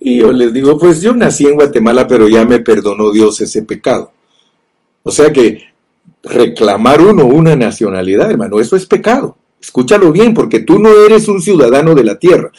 Y 0.00 0.18
yo 0.18 0.32
les 0.32 0.52
digo, 0.52 0.78
pues 0.78 1.00
yo 1.00 1.14
nací 1.14 1.46
en 1.46 1.54
Guatemala, 1.54 2.06
pero 2.06 2.28
ya 2.28 2.44
me 2.44 2.60
perdonó 2.60 3.10
Dios 3.10 3.40
ese 3.40 3.62
pecado. 3.62 4.12
O 5.02 5.10
sea 5.10 5.32
que 5.32 5.62
reclamar 6.22 7.00
uno 7.00 7.26
una 7.26 7.56
nacionalidad, 7.56 8.30
hermano, 8.30 8.60
eso 8.60 8.76
es 8.76 8.86
pecado. 8.86 9.36
Escúchalo 9.60 10.12
bien, 10.12 10.34
porque 10.34 10.60
tú 10.60 10.78
no 10.78 10.90
eres 11.04 11.28
un 11.28 11.42
ciudadano 11.42 11.94
de 11.94 12.04
la 12.04 12.18
tierra. 12.18 12.50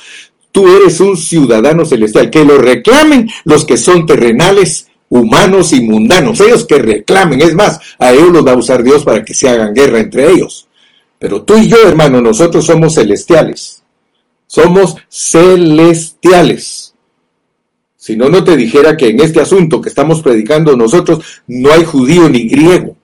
Tú 0.52 0.68
eres 0.68 1.00
un 1.00 1.16
ciudadano 1.16 1.86
celestial. 1.86 2.30
Que 2.30 2.44
lo 2.44 2.58
reclamen 2.58 3.30
los 3.46 3.66
que 3.66 3.78
son 3.78 4.06
terrenales, 4.06 4.88
humanos 5.10 5.74
y 5.74 5.82
mundanos. 5.82 6.40
Ellos 6.42 6.66
que 6.66 6.80
reclamen. 6.80 7.42
Es 7.42 7.54
más, 7.54 7.80
a 7.98 8.12
ellos 8.12 8.30
los 8.32 8.46
va 8.46 8.52
a 8.52 8.58
usar 8.58 8.84
Dios 8.84 9.04
para 9.04 9.24
que 9.24 9.34
se 9.34 9.50
hagan 9.50 9.74
guerra 9.74 10.00
entre 10.00 10.32
ellos. 10.32 10.68
Pero 11.18 11.44
tú 11.44 11.58
y 11.58 11.68
yo, 11.68 11.78
hermano, 11.86 12.22
nosotros 12.22 12.66
somos 12.66 12.96
celestiales. 12.96 13.84
Somos 14.48 14.96
celestiales. 15.10 16.96
Si 17.96 18.16
no, 18.16 18.30
no 18.30 18.44
te 18.44 18.56
dijera 18.56 18.96
que 18.96 19.10
en 19.10 19.20
este 19.20 19.42
asunto 19.42 19.82
que 19.82 19.90
estamos 19.90 20.22
predicando 20.22 20.76
nosotros 20.76 21.24
no 21.48 21.72
hay 21.72 21.84
judío 21.84 22.30
ni 22.30 22.48
griego. 22.48 22.96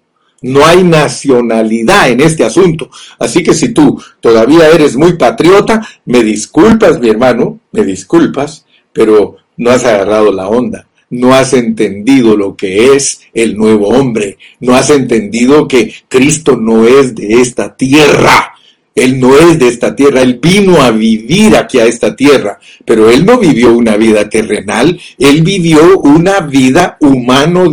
No 0.46 0.64
hay 0.64 0.84
nacionalidad 0.84 2.12
en 2.12 2.22
este 2.22 2.44
asunto. 2.44 2.92
Así 3.18 3.42
que 3.42 3.56
si 3.56 3.70
tú 3.70 4.00
todavía 4.20 4.70
eres 4.70 4.96
muy 4.96 5.14
patriota, 5.14 5.82
me 6.06 6.22
disculpas, 6.22 7.00
mi 7.00 7.10
hermano, 7.10 7.62
me 7.72 7.84
disculpas, 7.84 8.64
pero 8.94 9.38
no 9.58 9.72
has 9.72 9.86
agarrado 9.86 10.32
la 10.32 10.48
onda. 10.48 10.88
No 11.10 11.34
has 11.34 11.54
entendido 11.54 12.38
lo 12.38 12.56
que 12.56 12.96
es 12.96 13.22
el 13.34 13.58
nuevo 13.58 13.88
hombre. 13.88 14.38
No 14.60 14.76
has 14.76 14.92
entendido 14.92 15.68
que 15.68 15.92
Cristo 16.08 16.56
no 16.56 16.86
es 16.86 17.16
de 17.16 17.42
esta 17.42 17.76
tierra. 17.76 18.54
Él 18.94 19.20
no 19.20 19.36
es 19.36 19.58
de 19.58 19.68
esta 19.68 19.96
tierra, 19.96 20.22
Él 20.22 20.40
vino 20.42 20.82
a 20.82 20.92
vivir 20.92 21.58
aquí 21.58 21.80
a 21.80 21.86
esta 21.86 22.16
tierra, 22.16 22.60
pero 22.86 23.10
Él 23.10 23.26
no 23.26 23.38
vivió 23.38 23.76
una 23.76 23.98
vida 23.98 24.30
terrenal, 24.30 24.98
Él 25.20 25.42
vivió 25.42 26.00
una 26.00 26.40
vida 26.40 26.98
humano 27.02 27.70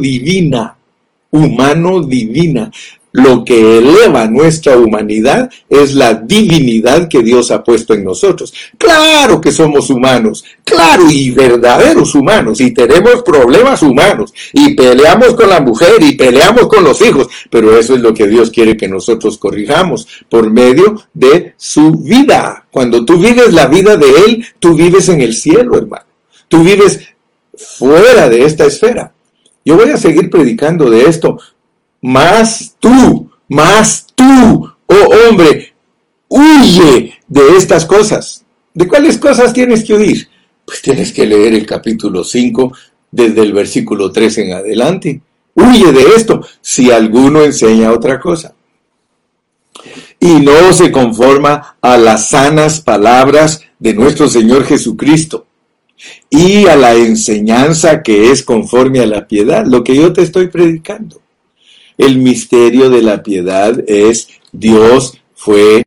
divina, 1.33 1.47
humano 1.47 2.03
divina. 2.03 2.71
Lo 3.15 3.45
que 3.45 3.77
eleva 3.77 4.27
nuestra 4.27 4.79
humanidad 4.79 5.51
es 5.69 5.95
la 5.95 6.15
divinidad 6.15 7.09
que 7.09 7.23
Dios 7.23 7.51
ha 7.51 7.63
puesto 7.63 7.93
en 7.93 8.05
nosotros. 8.05 8.55
Claro 8.79 9.39
que 9.39 9.53
somos 9.53 9.91
humanos, 9.91 10.43
claro 10.65 11.11
y 11.11 11.31
verdaderos 11.31 12.15
humanos, 12.15 12.59
y 12.63 12.71
tenemos 12.71 13.23
problemas 13.23 13.83
humanos, 13.83 14.33
y 14.55 14.75
peleamos 14.75 15.35
con 15.35 15.51
la 15.51 15.61
mujer, 15.61 15.97
y 16.01 16.17
peleamos 16.17 16.67
con 16.69 16.85
los 16.85 17.03
hijos, 17.03 17.29
pero 17.51 17.79
eso 17.79 17.95
es 17.97 18.01
lo 18.01 18.15
que 18.15 18.27
Dios 18.27 18.51
quiere 18.51 18.79
que 18.79 18.89
nosotros 18.89 19.37
corrijamos 19.37 20.09
por 20.31 20.51
medio 20.51 21.03
de 21.13 21.53
su 21.59 21.93
vida. 21.93 22.65
Cuando 22.71 23.05
tú 23.05 23.19
vives 23.19 23.53
la 23.53 23.67
vida 23.67 23.95
de 23.99 24.09
Él, 24.27 24.47
tú 24.59 24.75
vives 24.75 25.11
en 25.11 25.21
el 25.21 25.35
cielo, 25.35 25.77
hermano. 25.77 26.07
Tú 26.49 26.65
vives 26.65 27.01
fuera 27.55 28.31
de 28.31 28.47
esta 28.47 28.65
esfera. 28.65 29.12
Yo 29.65 29.77
voy 29.77 29.91
a 29.91 29.97
seguir 29.97 30.29
predicando 30.29 30.91
de 30.91 31.05
esto 31.05 31.39
más 32.01 32.75
tú, 32.81 33.31
más 33.49 34.07
tú, 34.15 34.69
oh 34.87 35.29
hombre, 35.29 35.75
huye 36.29 37.15
de 37.29 37.57
estas 37.57 37.87
cosas. 37.87 38.45
¿De 38.75 38.89
cuáles 38.89 39.19
cosas 39.19 39.53
tienes 39.53 39.85
que 39.85 39.95
huir? 39.95 40.29
Pues 40.65 40.83
tienes 40.83 41.13
que 41.13 41.27
leer 41.27 41.55
el 41.55 41.67
capítulo 41.67 42.25
5 42.25 42.73
desde 43.11 43.43
el 43.43 43.53
versículo 43.53 44.11
3 44.11 44.39
en 44.39 44.53
adelante. 44.55 45.21
Huye 45.55 45.93
de 45.93 46.15
esto 46.17 46.45
si 46.61 46.91
alguno 46.91 47.43
enseña 47.43 47.93
otra 47.93 48.19
cosa. 48.19 48.55
Y 50.19 50.41
no 50.41 50.73
se 50.73 50.91
conforma 50.91 51.77
a 51.81 51.97
las 51.97 52.31
sanas 52.31 52.81
palabras 52.81 53.61
de 53.79 53.95
nuestro 53.95 54.29
Señor 54.29 54.65
Jesucristo 54.65 55.47
y 56.31 56.67
a 56.67 56.77
la 56.77 56.95
enseñanza 56.95 58.03
que 58.03 58.31
es 58.31 58.43
conforme 58.43 59.01
a 59.01 59.07
la 59.07 59.27
piedad, 59.27 59.65
lo 59.67 59.85
que 59.85 59.97
yo 59.97 60.13
te 60.13 60.23
estoy 60.23 60.49
predicando. 60.49 61.21
El 61.99 62.19
misterio 62.19 62.91
de 62.91 63.03
la 63.03 63.23
piedad 63.23 63.83
es 63.87 64.29
Dios 64.51 65.19
fue 65.35 65.85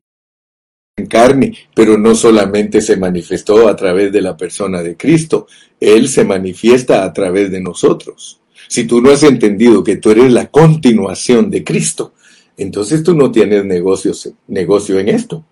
en 0.97 1.07
carne, 1.07 1.53
pero 1.73 1.97
no 1.97 2.15
solamente 2.15 2.81
se 2.81 2.95
manifestó 2.95 3.67
a 3.67 3.75
través 3.75 4.11
de 4.11 4.21
la 4.21 4.37
persona 4.37 4.81
de 4.81 4.95
Cristo, 4.95 5.47
Él 5.79 6.07
se 6.07 6.23
manifiesta 6.23 7.03
a 7.03 7.11
través 7.11 7.51
de 7.51 7.59
nosotros. 7.59 8.39
Si 8.67 8.85
tú 8.85 9.01
no 9.01 9.11
has 9.11 9.23
entendido 9.23 9.83
que 9.83 9.97
tú 9.97 10.11
eres 10.11 10.31
la 10.31 10.47
continuación 10.47 11.51
de 11.51 11.63
Cristo, 11.63 12.13
entonces 12.57 13.03
tú 13.03 13.13
no 13.15 13.31
tienes 13.31 13.65
negocios, 13.65 14.31
negocio 14.47 14.99
en 14.99 15.09
esto. 15.09 15.45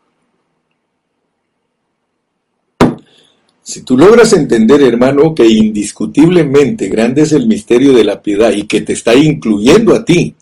Si 3.63 3.82
tú 3.84 3.97
logras 3.97 4.34
entender, 4.34 4.82
hermano, 4.82 5.34
que 5.34 5.47
indiscutiblemente 5.47 6.89
grande 6.89 7.21
es 7.21 7.32
el 7.32 7.47
misterio 7.47 7.93
de 7.93 8.04
la 8.04 8.21
piedad 8.21 8.52
y 8.52 8.63
que 8.63 8.82
te 8.82 8.93
está 8.93 9.15
incluyendo 9.15 9.95
a 9.95 10.04
ti, 10.04 10.36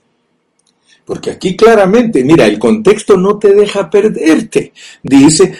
porque 1.05 1.31
aquí 1.31 1.55
claramente, 1.55 2.23
mira, 2.23 2.45
el 2.47 2.57
contexto 2.57 3.17
no 3.17 3.37
te 3.37 3.53
deja 3.53 3.89
perderte. 3.89 4.73
Dice, 5.03 5.53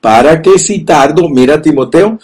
para 0.00 0.42
que 0.42 0.58
si 0.58 0.80
tardo, 0.80 1.28
mira 1.28 1.62
Timoteo, 1.62 2.18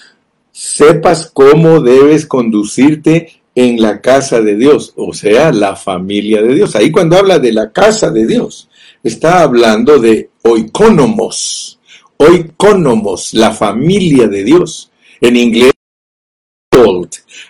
sepas 0.51 1.31
cómo 1.33 1.81
debes 1.81 2.27
conducirte 2.27 3.43
en 3.55 3.81
la 3.81 4.01
casa 4.01 4.41
de 4.41 4.57
Dios, 4.57 4.93
o 4.97 5.12
sea, 5.12 5.53
la 5.53 5.77
familia 5.77 6.43
de 6.43 6.55
Dios. 6.55 6.75
Ahí 6.75 6.91
cuando 6.91 7.17
habla 7.17 7.38
de 7.38 7.53
la 7.53 7.71
casa 7.71 8.11
de 8.11 8.27
Dios, 8.27 8.69
está 9.03 9.43
hablando 9.43 9.99
de 9.99 10.31
oikonomos, 10.43 11.78
oikonomos, 12.18 13.35
la 13.35 13.52
familia 13.52 14.28
de 14.28 14.44
Dios. 14.44 14.90
En 15.20 15.37
inglés, 15.37 15.72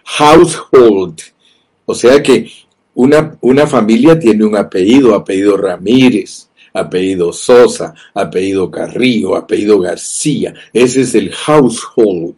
household. 0.05 1.21
O 1.85 1.95
sea 1.95 2.23
que 2.23 2.51
una, 2.95 3.37
una 3.41 3.67
familia 3.67 4.19
tiene 4.19 4.45
un 4.45 4.57
apellido, 4.57 5.15
apellido 5.15 5.57
Ramírez, 5.57 6.49
apellido 6.73 7.33
Sosa, 7.33 7.95
apellido 8.15 8.71
Carrillo, 8.71 9.37
apellido 9.37 9.81
García. 9.81 10.55
Ese 10.73 11.03
es 11.03 11.15
el 11.15 11.33
household. 11.33 12.37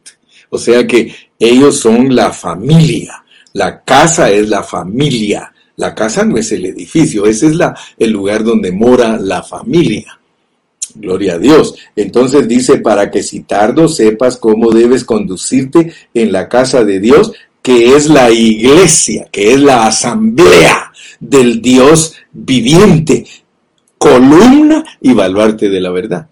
O 0.51 0.59
sea 0.59 0.87
que 0.87 1.15
ellos 1.39 1.79
son 1.79 2.15
la 2.15 2.33
familia. 2.33 3.25
La 3.53 3.83
casa 3.83 4.31
es 4.31 4.49
la 4.49 4.63
familia. 4.63 5.53
La 5.77 5.95
casa 5.95 6.25
no 6.25 6.37
es 6.37 6.53
el 6.53 6.67
edificio, 6.67 7.25
ese 7.25 7.47
es 7.47 7.55
la, 7.55 7.75
el 7.99 8.11
lugar 8.11 8.45
donde 8.45 8.71
mora 8.71 9.17
la 9.19 9.43
familia. 9.43 10.20
Gloria 10.95 11.35
a 11.35 11.39
Dios. 11.39 11.75
Entonces 11.97 12.49
dice, 12.49 12.79
para 12.79 13.11
que 13.11 13.23
si 13.23 13.41
tardo 13.41 13.89
sepas 13.89 14.37
cómo 14.37 14.71
debes 14.73 15.05
conducirte 15.05 15.93
en 16.15 16.33
la 16.33 16.49
casa 16.49 16.85
de 16.85 17.01
Dios, 17.01 17.33
que 17.63 17.95
es 17.95 18.09
la 18.09 18.31
iglesia, 18.31 19.29
que 19.31 19.53
es 19.53 19.61
la 19.61 19.87
asamblea 19.87 20.93
del 21.19 21.61
Dios 21.61 22.15
viviente, 22.33 23.27
columna 23.99 24.85
y 25.01 25.13
baluarte 25.13 25.69
de 25.69 25.81
la 25.81 25.91
verdad. 25.91 26.29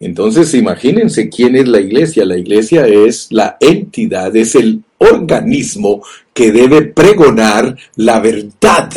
Entonces, 0.00 0.52
imagínense 0.54 1.28
quién 1.28 1.54
es 1.54 1.68
la 1.68 1.80
iglesia. 1.80 2.24
La 2.24 2.36
iglesia 2.36 2.88
es 2.88 3.28
la 3.30 3.56
entidad, 3.60 4.34
es 4.34 4.56
el 4.56 4.82
organismo 4.98 6.02
que 6.34 6.50
debe 6.50 6.82
pregonar 6.82 7.76
la 7.94 8.18
verdad. 8.18 8.90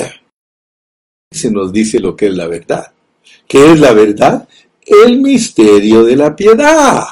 Se 1.32 1.52
nos 1.52 1.72
dice 1.72 2.00
lo 2.00 2.16
que 2.16 2.28
es 2.28 2.36
la 2.36 2.48
verdad. 2.48 2.95
¿Qué 3.48 3.72
es 3.72 3.80
la 3.80 3.94
verdad? 3.94 4.48
El 4.86 5.22
misterio 5.22 6.04
de 6.04 6.16
la 6.16 6.36
piedad. 6.36 7.04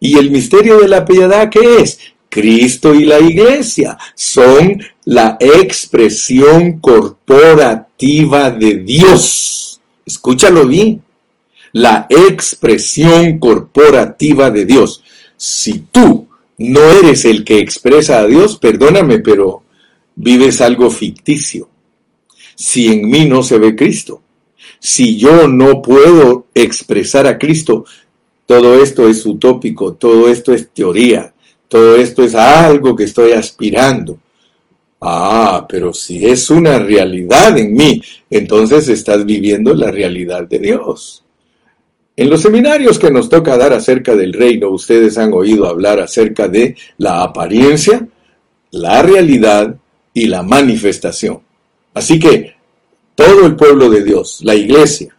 ¿Y 0.00 0.18
el 0.18 0.30
misterio 0.30 0.78
de 0.78 0.88
la 0.88 1.04
piedad 1.04 1.48
qué 1.50 1.78
es? 1.80 1.98
Cristo 2.28 2.92
y 2.92 3.04
la 3.04 3.20
iglesia 3.20 3.96
son 4.14 4.82
la 5.04 5.36
expresión 5.38 6.80
corporativa 6.80 8.50
de 8.50 8.78
Dios. 8.78 9.80
Escúchalo 10.04 10.66
bien. 10.66 11.00
La 11.72 12.06
expresión 12.08 13.38
corporativa 13.38 14.50
de 14.50 14.64
Dios. 14.64 15.02
Si 15.36 15.86
tú 15.92 16.26
no 16.58 16.80
eres 16.80 17.24
el 17.24 17.44
que 17.44 17.58
expresa 17.58 18.18
a 18.18 18.26
Dios, 18.26 18.58
perdóname, 18.58 19.20
pero 19.20 19.62
vives 20.16 20.60
algo 20.60 20.90
ficticio. 20.90 21.68
Si 22.56 22.88
en 22.88 23.08
mí 23.08 23.26
no 23.26 23.42
se 23.42 23.58
ve 23.58 23.74
Cristo, 23.74 24.22
si 24.78 25.16
yo 25.16 25.48
no 25.48 25.80
puedo 25.80 26.46
expresar 26.54 27.26
a 27.26 27.38
Cristo, 27.38 27.84
todo 28.46 28.82
esto 28.82 29.08
es 29.08 29.24
utópico, 29.24 29.94
todo 29.94 30.28
esto 30.28 30.52
es 30.52 30.70
teoría, 30.70 31.32
todo 31.68 31.96
esto 31.96 32.22
es 32.22 32.34
algo 32.34 32.94
que 32.94 33.04
estoy 33.04 33.32
aspirando. 33.32 34.18
Ah, 35.00 35.66
pero 35.68 35.92
si 35.92 36.24
es 36.24 36.48
una 36.50 36.78
realidad 36.78 37.58
en 37.58 37.74
mí, 37.74 38.00
entonces 38.30 38.88
estás 38.88 39.24
viviendo 39.24 39.74
la 39.74 39.90
realidad 39.90 40.46
de 40.48 40.58
Dios. 40.58 41.24
En 42.16 42.30
los 42.30 42.42
seminarios 42.42 42.98
que 42.98 43.10
nos 43.10 43.28
toca 43.28 43.58
dar 43.58 43.72
acerca 43.72 44.14
del 44.14 44.32
reino, 44.32 44.70
ustedes 44.70 45.18
han 45.18 45.32
oído 45.32 45.66
hablar 45.66 46.00
acerca 46.00 46.48
de 46.48 46.76
la 46.96 47.22
apariencia, 47.22 48.06
la 48.70 49.02
realidad 49.02 49.74
y 50.12 50.26
la 50.26 50.42
manifestación. 50.42 51.40
Así 51.92 52.18
que 52.18 52.53
todo 53.14 53.46
el 53.46 53.56
pueblo 53.56 53.88
de 53.90 54.02
Dios, 54.02 54.40
la 54.42 54.54
iglesia, 54.54 55.16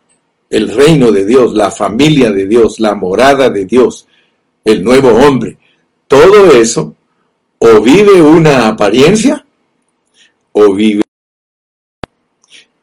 el 0.49 0.73
reino 0.73 1.11
de 1.11 1.25
Dios, 1.25 1.53
la 1.53 1.71
familia 1.71 2.31
de 2.31 2.45
Dios, 2.45 2.79
la 2.79 2.95
morada 2.95 3.49
de 3.49 3.65
Dios, 3.65 4.07
el 4.63 4.83
nuevo 4.83 5.09
hombre, 5.09 5.57
todo 6.07 6.51
eso 6.51 6.95
o 7.57 7.81
vive 7.81 8.21
una 8.21 8.67
apariencia 8.67 9.45
o 10.51 10.73
vive 10.73 11.03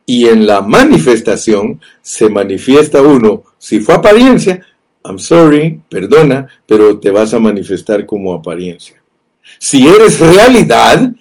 y 0.05 0.27
en 0.27 0.47
la 0.47 0.61
manifestación 0.61 1.81
se 2.01 2.29
manifiesta 2.29 3.01
uno, 3.01 3.45
si 3.59 3.81
fue 3.81 3.95
apariencia, 3.95 4.67
I'm 5.05 5.19
sorry, 5.19 5.81
perdona, 5.89 6.49
pero 6.67 6.99
te 6.99 7.11
vas 7.11 7.33
a 7.35 7.39
manifestar 7.39 8.05
como 8.05 8.35
apariencia. 8.35 9.03
Si 9.59 9.87
eres 9.87 10.21
realidad, 10.21 11.13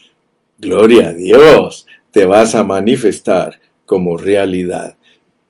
gloria 0.57 1.09
a 1.09 1.13
Dios, 1.13 1.85
te 2.11 2.25
vas 2.25 2.55
a 2.55 2.63
manifestar 2.63 3.59
como 3.91 4.15
realidad. 4.15 4.95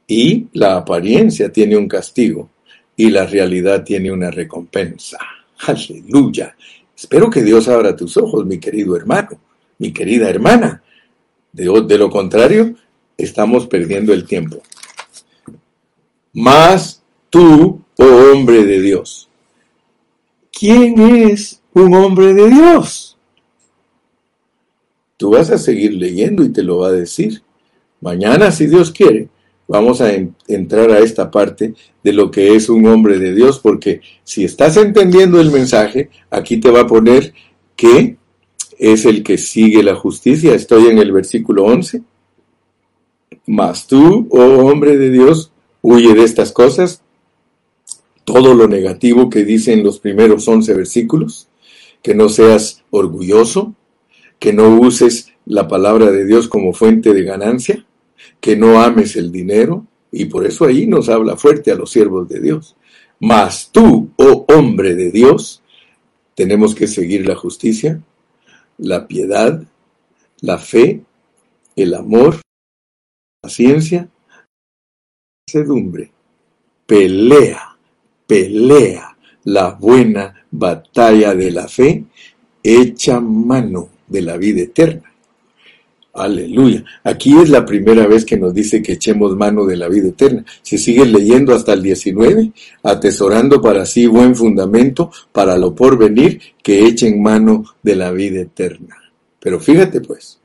Y 0.08 0.48
la 0.54 0.76
apariencia 0.78 1.52
tiene 1.52 1.78
un 1.78 1.88
castigo 1.88 2.50
y 2.96 3.12
la 3.12 3.28
realidad 3.28 3.84
tiene 3.84 4.12
una 4.12 4.32
recompensa. 4.32 5.20
Aleluya. 5.68 6.56
Espero 6.98 7.30
que 7.30 7.44
Dios 7.44 7.68
abra 7.68 7.96
tus 7.96 8.18
ojos, 8.18 8.48
mi 8.48 8.58
querido 8.58 8.98
hermano, 8.98 9.39
mi 9.78 9.94
querida 9.94 10.28
hermana. 10.28 10.82
De, 11.54 11.66
lo 12.00 12.10
contrario, 12.10 12.74
estamos 13.16 13.68
perdiendo 13.68 14.12
el 14.12 14.26
tiempo. 14.26 14.64
Más 16.34 17.04
tú, 17.30 17.80
oh 17.96 18.32
hombre 18.34 18.66
de 18.66 18.82
Dios. 18.82 19.30
¿Quién 20.52 21.00
es 21.00 21.62
un 21.76 21.94
hombre 21.94 22.34
de 22.34 22.50
Dios? 22.50 23.20
Tú 25.16 25.30
vas 25.30 25.52
a 25.52 25.60
seguir 25.60 25.94
leyendo 25.94 26.44
y 26.44 26.50
te 26.50 26.64
lo 26.64 26.80
va 26.80 26.88
a 26.88 26.94
decir. 26.94 27.44
Mañana, 28.02 28.52
si 28.52 28.68
Dios 28.68 28.91
quiere, 28.91 29.30
vamos 29.68 30.02
a 30.02 30.12
entrar 30.47 30.91
a 30.91 30.99
esta 30.99 31.32
parte 31.32 31.74
de 32.04 32.14
lo 32.14 32.30
que 32.30 32.56
es 32.56 32.68
un 32.68 32.86
hombre 32.88 33.20
de 33.20 33.34
Dios, 33.34 33.60
porque 33.60 34.02
si 34.24 34.43
estás 34.43 34.76
entendiendo 34.76 35.39
el 35.39 35.52
mensaje, 35.52 36.10
aquí 36.30 36.58
te 36.58 36.72
va 36.72 36.82
a 36.82 36.88
poner 36.88 37.34
que 37.76 38.18
es 38.78 39.06
el 39.06 39.24
que 39.24 39.38
sigue 39.38 39.84
la 39.84 39.95
justicia. 39.95 40.56
Estoy 40.56 40.88
en 40.88 40.97
el 40.97 41.12
versículo 41.12 41.66
11. 41.66 42.02
Mas 43.45 43.88
tú, 43.88 44.28
oh 44.32 44.66
hombre 44.66 44.97
de 44.97 45.10
Dios, 45.12 45.52
huye 45.82 46.14
de 46.16 46.24
estas 46.24 46.52
cosas, 46.52 47.04
todo 48.24 48.54
lo 48.54 48.68
negativo 48.68 49.30
que 49.30 49.43
dicen 49.43 49.84
los 49.84 49.99
primeros 49.99 50.47
11 50.47 50.74
versículos, 50.74 51.47
que 52.02 52.16
no 52.16 52.30
seas 52.30 52.84
orgulloso, 52.89 53.76
que 54.39 54.54
no 54.54 54.80
uses 54.80 55.32
la 55.45 55.68
palabra 55.68 56.12
de 56.12 56.26
Dios 56.26 56.47
como 56.47 56.74
fuente 56.74 57.14
de 57.14 57.24
ganancia, 57.24 57.86
que 58.39 58.55
no 58.55 58.82
ames 58.82 59.15
el 59.15 59.32
dinero, 59.32 59.86
y 60.11 60.26
por 60.26 60.45
eso 60.45 60.65
ahí 60.65 60.88
nos 60.88 61.09
habla 61.09 61.38
fuerte 61.38 61.72
a 61.72 61.76
los 61.76 61.91
siervos 61.91 62.28
de 62.28 62.41
Dios. 62.41 62.76
Mas 63.19 63.69
tú, 63.72 64.11
oh 64.17 64.45
hombre 64.49 64.95
de 64.95 65.11
Dios, 65.11 65.61
tenemos 66.36 66.76
que 66.76 66.88
seguir 66.88 67.28
la 67.28 67.36
justicia, 67.36 68.01
la 68.78 69.07
piedad, 69.07 69.63
la 70.41 70.57
fe, 70.57 71.01
el 71.76 71.93
amor, 71.93 72.36
la 72.36 72.41
paciencia, 73.43 74.09
la 74.28 74.45
sedumbre. 75.47 76.11
Pelea, 76.86 77.78
pelea 78.28 79.17
la 79.43 79.72
buena 79.72 80.45
batalla 80.51 81.34
de 81.34 81.51
la 81.51 81.67
fe, 81.67 82.03
echa 82.63 83.19
mano 83.19 83.89
de 84.07 84.22
la 84.22 84.38
vida 84.38 84.61
eterna. 84.61 85.11
Aleluya. 86.14 86.84
Aquí 87.05 87.38
es 87.38 87.49
la 87.49 87.66
primera 87.66 88.05
vez 88.05 88.26
que 88.26 88.38
nos 88.38 88.53
dice 88.53 88.82
que 88.82 88.93
echemos 88.93 89.36
mano 89.38 89.66
de 89.66 89.78
la 89.78 89.88
vida 89.88 90.09
eterna. 90.09 90.43
Si 90.62 90.78
sigues 90.78 91.09
leyendo 91.09 91.55
hasta 91.55 91.74
el 91.74 91.82
19, 91.82 92.51
atesorando 92.84 93.62
para 93.62 93.86
sí 93.86 94.07
buen 94.07 94.36
fundamento 94.36 95.09
para 95.32 95.57
lo 95.57 95.74
porvenir, 95.74 96.41
que 96.62 96.86
echen 96.86 97.22
mano 97.22 97.64
de 97.82 97.95
la 97.95 98.12
vida 98.12 98.41
eterna. 98.41 98.97
Pero 99.39 99.59
fíjate 99.59 100.01
pues, 100.01 100.39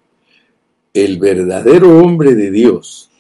el 0.95 1.19
verdadero 1.19 1.99
hombre 1.99 2.37
de 2.37 2.53
Dios, 2.53 3.11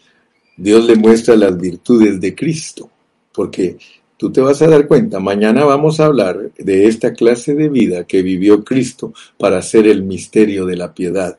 Dios 0.56 0.86
le 0.86 0.94
muestra 0.94 1.34
las 1.34 1.58
virtudes 1.58 2.20
de 2.20 2.34
Cristo, 2.34 2.88
porque 3.32 3.76
tú 4.16 4.30
te 4.30 4.40
vas 4.40 4.62
a 4.62 4.68
dar 4.68 4.86
cuenta, 4.86 5.18
mañana 5.18 5.64
vamos 5.64 5.98
a 5.98 6.06
hablar 6.06 6.52
de 6.56 6.86
esta 6.86 7.12
clase 7.12 7.54
de 7.54 7.68
vida 7.68 8.04
que 8.04 8.22
vivió 8.22 8.64
Cristo 8.64 9.12
para 9.36 9.58
hacer 9.58 9.88
el 9.88 10.04
misterio 10.04 10.64
de 10.64 10.76
la 10.76 10.94
piedad 10.94 11.38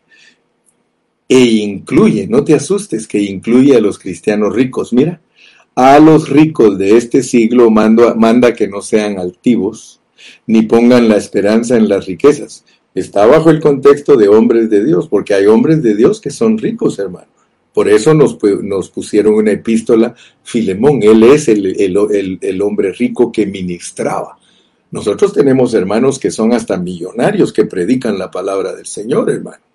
e 1.30 1.40
incluye, 1.40 2.28
no 2.28 2.44
te 2.44 2.54
asustes, 2.54 3.08
que 3.08 3.22
incluye 3.22 3.76
a 3.76 3.82
los 3.82 4.00
cristianos 4.00 4.54
ricos. 4.54 4.94
Mira, 4.94 5.22
a 5.76 6.00
los 6.00 6.30
ricos 6.30 6.78
de 6.78 6.98
este 6.98 7.22
siglo 7.24 7.70
manda 7.70 8.54
que 8.54 8.68
no 8.68 8.82
sean 8.82 9.20
altivos, 9.20 10.00
ni 10.48 10.64
pongan 10.64 11.10
la 11.10 11.18
esperanza 11.18 11.76
en 11.76 11.90
las 11.90 12.06
riquezas. 12.06 12.66
Está 12.96 13.26
bajo 13.26 13.50
el 13.50 13.60
contexto 13.60 14.16
de 14.16 14.28
hombres 14.28 14.70
de 14.70 14.84
Dios, 14.84 15.08
porque 15.08 15.34
hay 15.34 15.46
hombres 15.46 15.84
de 15.84 15.96
Dios 15.96 16.20
que 16.20 16.32
son 16.32 16.58
ricos, 16.58 16.98
hermano. 16.98 17.28
Por 17.74 17.88
eso 17.90 18.16
nos, 18.16 18.40
nos 18.64 18.90
pusieron 18.90 19.36
una 19.36 19.52
epístola, 19.52 20.16
Filemón, 20.42 21.04
él 21.04 21.22
es 21.22 21.48
el 21.48 22.62
hombre 22.62 22.92
rico 22.94 23.32
que 23.32 23.46
ministraba. 23.46 24.40
Nosotros 24.90 25.34
tenemos 25.34 25.74
hermanos 25.74 26.18
que 26.18 26.32
son 26.32 26.54
hasta 26.54 26.78
millonarios 26.78 27.52
que 27.52 27.66
predican 27.66 28.18
la 28.18 28.32
palabra 28.32 28.74
del 28.74 28.86
Señor, 28.86 29.30
hermano. 29.30 29.68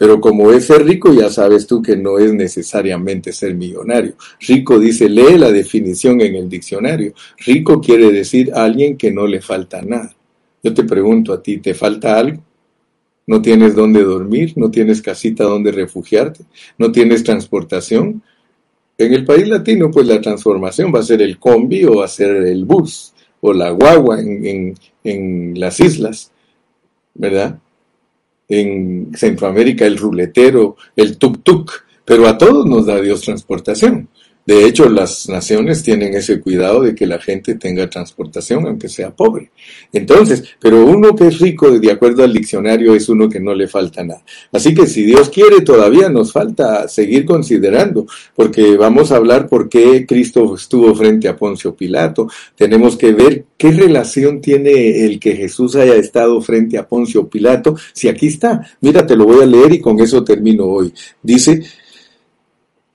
Pero 0.00 0.18
como 0.18 0.50
es 0.50 0.64
ser 0.64 0.86
rico, 0.86 1.12
ya 1.12 1.28
sabes 1.28 1.66
tú 1.66 1.82
que 1.82 1.94
no 1.94 2.18
es 2.18 2.32
necesariamente 2.32 3.34
ser 3.34 3.54
millonario. 3.54 4.14
Rico 4.40 4.78
dice, 4.78 5.10
lee 5.10 5.36
la 5.36 5.52
definición 5.52 6.22
en 6.22 6.36
el 6.36 6.48
diccionario. 6.48 7.12
Rico 7.44 7.82
quiere 7.82 8.10
decir 8.10 8.50
alguien 8.54 8.96
que 8.96 9.12
no 9.12 9.26
le 9.26 9.42
falta 9.42 9.82
nada. 9.82 10.16
Yo 10.62 10.72
te 10.72 10.84
pregunto 10.84 11.34
a 11.34 11.42
ti, 11.42 11.58
¿te 11.58 11.74
falta 11.74 12.18
algo? 12.18 12.42
¿No 13.26 13.42
tienes 13.42 13.74
dónde 13.74 14.02
dormir? 14.02 14.54
¿No 14.56 14.70
tienes 14.70 15.02
casita 15.02 15.44
donde 15.44 15.70
refugiarte? 15.70 16.44
¿No 16.78 16.90
tienes 16.90 17.22
transportación? 17.22 18.22
En 18.96 19.12
el 19.12 19.26
país 19.26 19.48
latino, 19.48 19.90
pues 19.90 20.06
la 20.06 20.18
transformación 20.18 20.90
va 20.94 21.00
a 21.00 21.02
ser 21.02 21.20
el 21.20 21.38
combi 21.38 21.84
o 21.84 21.96
va 21.96 22.06
a 22.06 22.08
ser 22.08 22.36
el 22.36 22.64
bus 22.64 23.12
o 23.42 23.52
la 23.52 23.68
guagua 23.68 24.18
en, 24.18 24.46
en, 24.46 24.74
en 25.04 25.60
las 25.60 25.78
islas, 25.78 26.32
¿verdad? 27.12 27.58
En 28.50 29.12
Centroamérica 29.14 29.86
el 29.86 29.96
ruletero, 29.96 30.76
el 30.96 31.18
tuk-tuk, 31.18 31.70
pero 32.04 32.26
a 32.26 32.36
todos 32.36 32.66
nos 32.66 32.86
da 32.86 33.00
Dios 33.00 33.22
transportación. 33.22 34.08
De 34.50 34.66
hecho, 34.66 34.88
las 34.88 35.28
naciones 35.28 35.84
tienen 35.84 36.12
ese 36.12 36.40
cuidado 36.40 36.82
de 36.82 36.92
que 36.92 37.06
la 37.06 37.20
gente 37.20 37.54
tenga 37.54 37.88
transportación, 37.88 38.66
aunque 38.66 38.88
sea 38.88 39.14
pobre. 39.14 39.52
Entonces, 39.92 40.42
pero 40.58 40.84
uno 40.84 41.14
que 41.14 41.28
es 41.28 41.38
rico, 41.38 41.70
de 41.78 41.92
acuerdo 41.92 42.24
al 42.24 42.32
diccionario, 42.32 42.92
es 42.96 43.08
uno 43.08 43.28
que 43.28 43.38
no 43.38 43.54
le 43.54 43.68
falta 43.68 44.02
nada. 44.02 44.24
Así 44.50 44.74
que 44.74 44.88
si 44.88 45.04
Dios 45.04 45.28
quiere, 45.28 45.60
todavía 45.60 46.08
nos 46.08 46.32
falta 46.32 46.88
seguir 46.88 47.26
considerando, 47.26 48.08
porque 48.34 48.76
vamos 48.76 49.12
a 49.12 49.16
hablar 49.18 49.48
por 49.48 49.68
qué 49.68 50.04
Cristo 50.04 50.56
estuvo 50.56 50.96
frente 50.96 51.28
a 51.28 51.36
Poncio 51.36 51.76
Pilato. 51.76 52.26
Tenemos 52.56 52.96
que 52.96 53.12
ver 53.12 53.44
qué 53.56 53.70
relación 53.70 54.40
tiene 54.40 55.04
el 55.04 55.20
que 55.20 55.36
Jesús 55.36 55.76
haya 55.76 55.94
estado 55.94 56.40
frente 56.40 56.76
a 56.76 56.88
Poncio 56.88 57.28
Pilato. 57.28 57.76
Si 57.92 58.08
aquí 58.08 58.26
está, 58.26 58.66
mira, 58.80 59.06
te 59.06 59.14
lo 59.14 59.26
voy 59.26 59.44
a 59.44 59.46
leer 59.46 59.74
y 59.74 59.80
con 59.80 60.00
eso 60.00 60.24
termino 60.24 60.64
hoy. 60.64 60.92
Dice, 61.22 61.62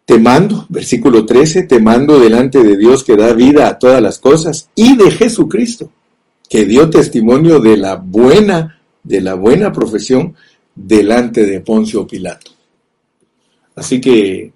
te 0.05 0.19
mando, 0.19 0.67
versículo 0.69 1.25
13, 1.25 1.63
te 1.63 1.79
mando 1.79 2.19
delante 2.19 2.63
de 2.63 2.77
Dios 2.77 3.03
que 3.03 3.17
da 3.17 3.33
vida 3.33 3.67
a 3.67 3.79
todas 3.79 4.01
las 4.01 4.19
cosas 4.19 4.69
y 4.75 4.95
de 4.95 5.09
Jesucristo, 5.09 5.89
que 6.47 6.65
dio 6.65 6.89
testimonio 6.91 7.59
de 7.59 7.75
la 7.75 7.95
buena, 7.95 8.79
de 9.03 9.21
la 9.21 9.33
buena 9.33 9.73
profesión 9.73 10.35
delante 10.75 11.45
de 11.47 11.59
Poncio 11.59 12.05
Pilato. 12.05 12.51
Así 13.75 13.99
que 13.99 14.53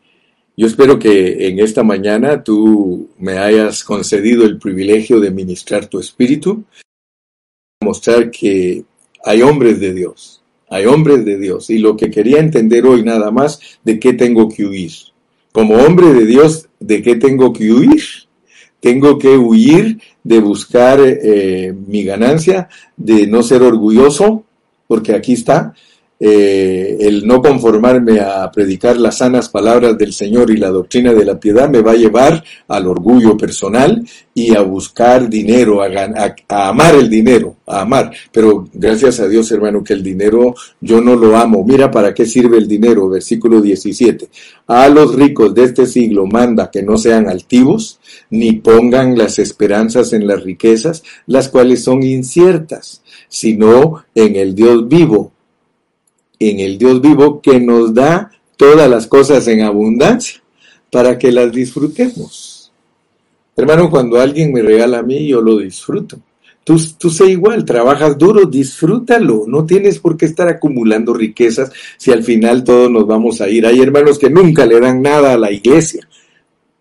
yo 0.56 0.68
espero 0.68 1.00
que 1.00 1.48
en 1.48 1.60
esta 1.60 1.84
mañana 1.84 2.44
tú 2.44 3.10
me 3.18 3.40
hayas 3.40 3.84
concedido 3.84 4.46
el 4.46 4.60
privilegio 4.60 5.20
de 5.20 5.32
ministrar 5.32 5.88
tu 5.88 6.00
espíritu, 6.00 6.64
mostrar 7.82 8.30
que 8.30 8.84
hay 9.26 9.42
hombres 9.42 9.80
de 9.80 9.94
Dios, 9.96 10.44
hay 10.70 10.86
hombres 10.86 11.26
de 11.26 11.40
Dios, 11.40 11.72
y 11.72 11.80
lo 11.80 11.98
que 11.98 12.12
quería 12.12 12.40
entender 12.40 12.86
hoy 12.86 13.04
nada 13.04 13.32
más, 13.32 13.60
de 13.84 14.00
qué 14.00 14.14
tengo 14.14 14.48
que 14.48 14.66
huir 14.66 14.92
como 15.52 15.76
hombre 15.76 16.14
de 16.14 16.26
Dios, 16.26 16.70
¿de 16.80 17.02
qué 17.02 17.16
tengo 17.16 17.54
que 17.54 17.72
huir? 17.72 18.04
Tengo 18.80 19.18
que 19.18 19.38
huir 19.38 20.00
de 20.24 20.40
buscar 20.40 21.00
eh, 21.02 21.74
mi 21.88 22.04
ganancia, 22.04 22.70
de 22.96 23.28
no 23.28 23.44
ser 23.44 23.62
orgulloso, 23.62 24.46
porque 24.88 25.14
aquí 25.14 25.34
está, 25.34 25.74
eh, 26.22 26.98
el 27.00 27.26
no 27.26 27.42
conformarme 27.42 28.20
a 28.20 28.52
predicar 28.52 28.98
las 28.98 29.20
sanas 29.20 29.48
palabras 29.48 29.98
del 29.98 30.12
Señor 30.12 30.52
y 30.52 30.58
la 30.58 30.68
doctrina 30.68 31.14
de 31.14 31.24
la 31.24 31.40
piedad 31.40 31.70
me 31.70 31.82
va 31.82 31.94
a 31.94 31.96
llevar 31.96 32.44
al 32.68 32.88
orgullo 32.88 33.38
personal 33.38 34.06
y 34.34 34.54
a 34.54 34.62
buscar 34.62 35.30
dinero, 35.30 35.82
a, 35.82 35.88
a, 36.50 36.68
amar 36.68 36.96
el 36.96 37.10
dinero, 37.10 37.56
a 37.66 37.82
amar. 37.82 38.12
Pero 38.34 38.68
gracias 38.74 39.22
a 39.22 39.30
Dios, 39.30 39.50
hermano, 39.54 39.82
que 39.82 39.94
el 39.94 40.04
dinero 40.04 40.56
yo 40.82 41.00
no 41.00 41.16
lo 41.16 41.38
amo. 41.38 41.64
Mira 41.64 41.90
para 41.90 42.14
qué 42.14 42.26
sirve 42.26 42.58
el 42.58 42.68
dinero, 42.68 43.08
versículo 43.08 43.62
17. 43.62 44.28
A 44.68 44.90
los 44.90 45.16
ricos 45.16 45.56
de 45.56 45.64
este 45.64 45.86
siglo 45.86 46.26
manda 46.26 46.70
que 46.70 46.84
no 46.84 46.98
sean 46.98 47.30
altivos, 47.30 48.00
ni 48.30 48.54
pongan 48.54 49.18
las 49.18 49.40
esperanzas 49.40 50.12
en 50.12 50.28
las 50.28 50.44
riquezas, 50.44 51.02
las 51.28 51.48
cuales 51.48 51.82
son 51.82 52.04
inciertas, 52.04 53.04
sino 53.30 54.04
en 54.14 54.36
el 54.36 54.54
Dios 54.54 54.86
vivo 54.86 55.32
en 56.40 56.60
el 56.60 56.78
Dios 56.78 57.02
vivo 57.02 57.42
que 57.42 57.60
nos 57.60 57.94
da 57.94 58.32
todas 58.58 58.90
las 58.90 59.08
cosas 59.08 59.48
en 59.48 59.62
abundancia 59.62 60.42
para 60.92 61.18
que 61.18 61.32
las 61.32 61.52
disfrutemos. 61.52 62.72
Hermano, 63.56 63.90
cuando 63.90 64.20
alguien 64.20 64.54
me 64.54 64.62
regala 64.62 65.00
a 65.00 65.04
mí, 65.04 65.28
yo 65.28 65.42
lo 65.42 65.58
disfruto. 65.58 66.20
Tú, 66.64 66.80
tú 66.98 67.10
sé 67.10 67.26
igual, 67.28 67.66
trabajas 67.66 68.18
duro, 68.18 68.46
disfrútalo. 68.46 69.46
No 69.48 69.66
tienes 69.66 70.00
por 70.00 70.16
qué 70.16 70.26
estar 70.26 70.48
acumulando 70.48 71.14
riquezas 71.14 71.72
si 71.98 72.12
al 72.12 72.24
final 72.24 72.64
todos 72.64 72.90
nos 72.90 73.06
vamos 73.06 73.42
a 73.42 73.50
ir. 73.50 73.66
Hay 73.66 73.82
hermanos 73.82 74.18
que 74.18 74.30
nunca 74.30 74.66
le 74.66 74.80
dan 74.80 75.02
nada 75.02 75.34
a 75.34 75.38
la 75.38 75.52
iglesia, 75.52 76.08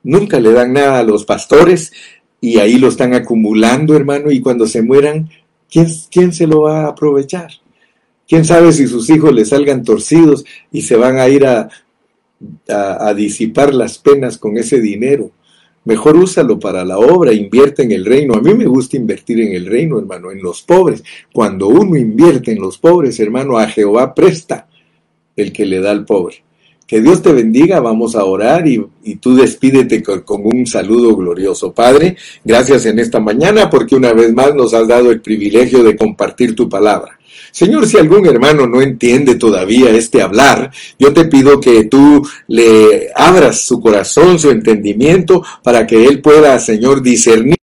nunca 0.03 0.39
le 0.39 0.53
dan 0.53 0.73
nada 0.73 1.01
a 1.01 1.05
los 1.05 1.25
pastores 1.25 1.93
y 2.41 2.59
ahí 2.59 2.79
lo 2.79 2.89
están 2.89 3.15
acumulando, 3.15 3.97
hermano, 3.97 4.31
y 4.31 4.41
cuando 4.41 4.67
se 4.67 4.83
mueran, 4.83 5.29
¿quién, 5.71 5.89
quién 6.11 6.33
se 6.33 6.47
lo 6.47 6.63
va 6.63 6.83
a 6.83 6.89
aprovechar? 6.89 7.51
Quién 8.29 8.45
sabe 8.45 8.73
si 8.73 8.87
sus 8.87 9.09
hijos 9.09 9.33
le 9.33 9.47
salgan 9.47 9.83
torcidos 9.83 10.45
y 10.71 10.83
se 10.83 10.97
van 10.97 11.19
a 11.19 11.29
ir 11.29 11.47
a, 11.47 11.71
a, 12.69 13.15
disipar 13.15 13.73
las 13.73 13.99
penas 13.99 14.37
con 14.37 14.59
ese 14.59 14.81
dinero. 14.81 15.31
Mejor 15.85 16.17
úsalo 16.17 16.59
para 16.59 16.85
la 16.85 16.99
obra, 16.99 17.33
invierte 17.33 17.83
en 17.83 17.93
el 17.93 18.05
reino. 18.05 18.35
A 18.35 18.43
mí 18.43 18.53
me 18.53 18.67
gusta 18.67 18.99
invertir 18.99 19.41
en 19.41 19.55
el 19.55 19.65
reino, 19.65 19.99
hermano, 19.99 20.31
en 20.31 20.43
los 20.43 20.61
pobres. 20.63 21.03
Cuando 21.33 21.69
uno 21.69 21.97
invierte 21.97 22.53
en 22.53 22.61
los 22.61 22.77
pobres, 22.77 23.19
hermano, 23.19 23.57
a 23.57 23.67
Jehová 23.67 24.15
presta 24.15 24.69
el 25.35 25.51
que 25.51 25.65
le 25.65 25.81
da 25.81 25.91
al 25.91 26.05
pobre. 26.05 26.45
Que 26.89 27.03
Dios 27.03 27.21
te 27.21 27.35
bendiga, 27.35 27.81
vamos 27.81 28.17
a 28.17 28.25
orar 28.25 28.67
y, 28.67 28.83
tú 29.17 29.37
despídete 29.37 30.03
con, 30.03 30.23
con, 30.23 30.41
un 30.47 30.67
saludo 30.67 31.15
glorioso. 31.15 31.71
Padre, 31.75 32.17
gracias 32.43 32.87
en 32.87 32.99
esta 32.99 33.21
mañana 33.21 33.69
porque 33.69 33.95
una 33.95 34.15
vez 34.15 34.33
más 34.33 34.55
nos 34.55 34.73
has 34.73 34.89
dado 34.89 35.11
el 35.11 35.21
privilegio 35.21 35.83
de 35.85 35.95
compartir 35.95 36.57
tu 36.57 36.67
palabra. 36.67 37.19
Señor, 37.51 37.87
si 37.87 37.99
algún 37.99 38.27
hermano 38.27 38.67
no 38.67 38.81
entiende 38.81 39.35
todavía 39.35 39.91
este 39.91 40.23
hablar, 40.23 40.71
yo 40.99 41.13
te 41.13 41.27
pido 41.27 41.61
que 41.61 41.85
tú 41.85 42.27
le 42.47 43.11
abras 43.15 43.61
su 43.67 43.81
corazón, 43.81 44.39
su 44.39 44.51
entendimiento, 44.51 45.43
para 45.63 45.87
que 45.87 46.07
él 46.07 46.23
pueda, 46.23 46.59
Señor, 46.59 47.03
discernir 47.03 47.57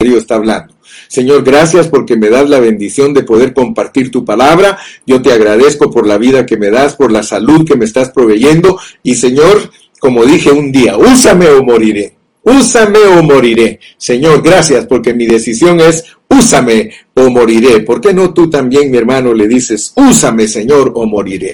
lo 0.00 0.10
que 0.10 0.18
está 0.18 0.36
hablando. 0.36 0.71
Señor, 1.12 1.44
gracias 1.44 1.88
porque 1.88 2.16
me 2.16 2.30
das 2.30 2.48
la 2.48 2.58
bendición 2.58 3.12
de 3.12 3.22
poder 3.22 3.52
compartir 3.52 4.10
tu 4.10 4.24
palabra. 4.24 4.78
Yo 5.06 5.20
te 5.20 5.30
agradezco 5.30 5.90
por 5.90 6.06
la 6.06 6.16
vida 6.16 6.46
que 6.46 6.56
me 6.56 6.70
das, 6.70 6.96
por 6.96 7.12
la 7.12 7.22
salud 7.22 7.66
que 7.66 7.76
me 7.76 7.84
estás 7.84 8.08
proveyendo. 8.08 8.80
Y 9.02 9.16
Señor, 9.16 9.70
como 10.00 10.24
dije 10.24 10.50
un 10.50 10.72
día, 10.72 10.96
úsame 10.96 11.50
o 11.50 11.62
moriré. 11.62 12.14
Úsame 12.44 12.98
o 13.00 13.22
moriré. 13.22 13.78
Señor, 13.98 14.40
gracias 14.40 14.86
porque 14.86 15.12
mi 15.12 15.26
decisión 15.26 15.80
es 15.80 16.02
úsame 16.30 16.90
o 17.12 17.28
moriré. 17.28 17.80
¿Por 17.80 18.00
qué 18.00 18.14
no 18.14 18.32
tú 18.32 18.48
también, 18.48 18.90
mi 18.90 18.96
hermano, 18.96 19.34
le 19.34 19.46
dices, 19.46 19.92
úsame, 19.94 20.48
Señor, 20.48 20.92
o 20.94 21.04
moriré? 21.04 21.50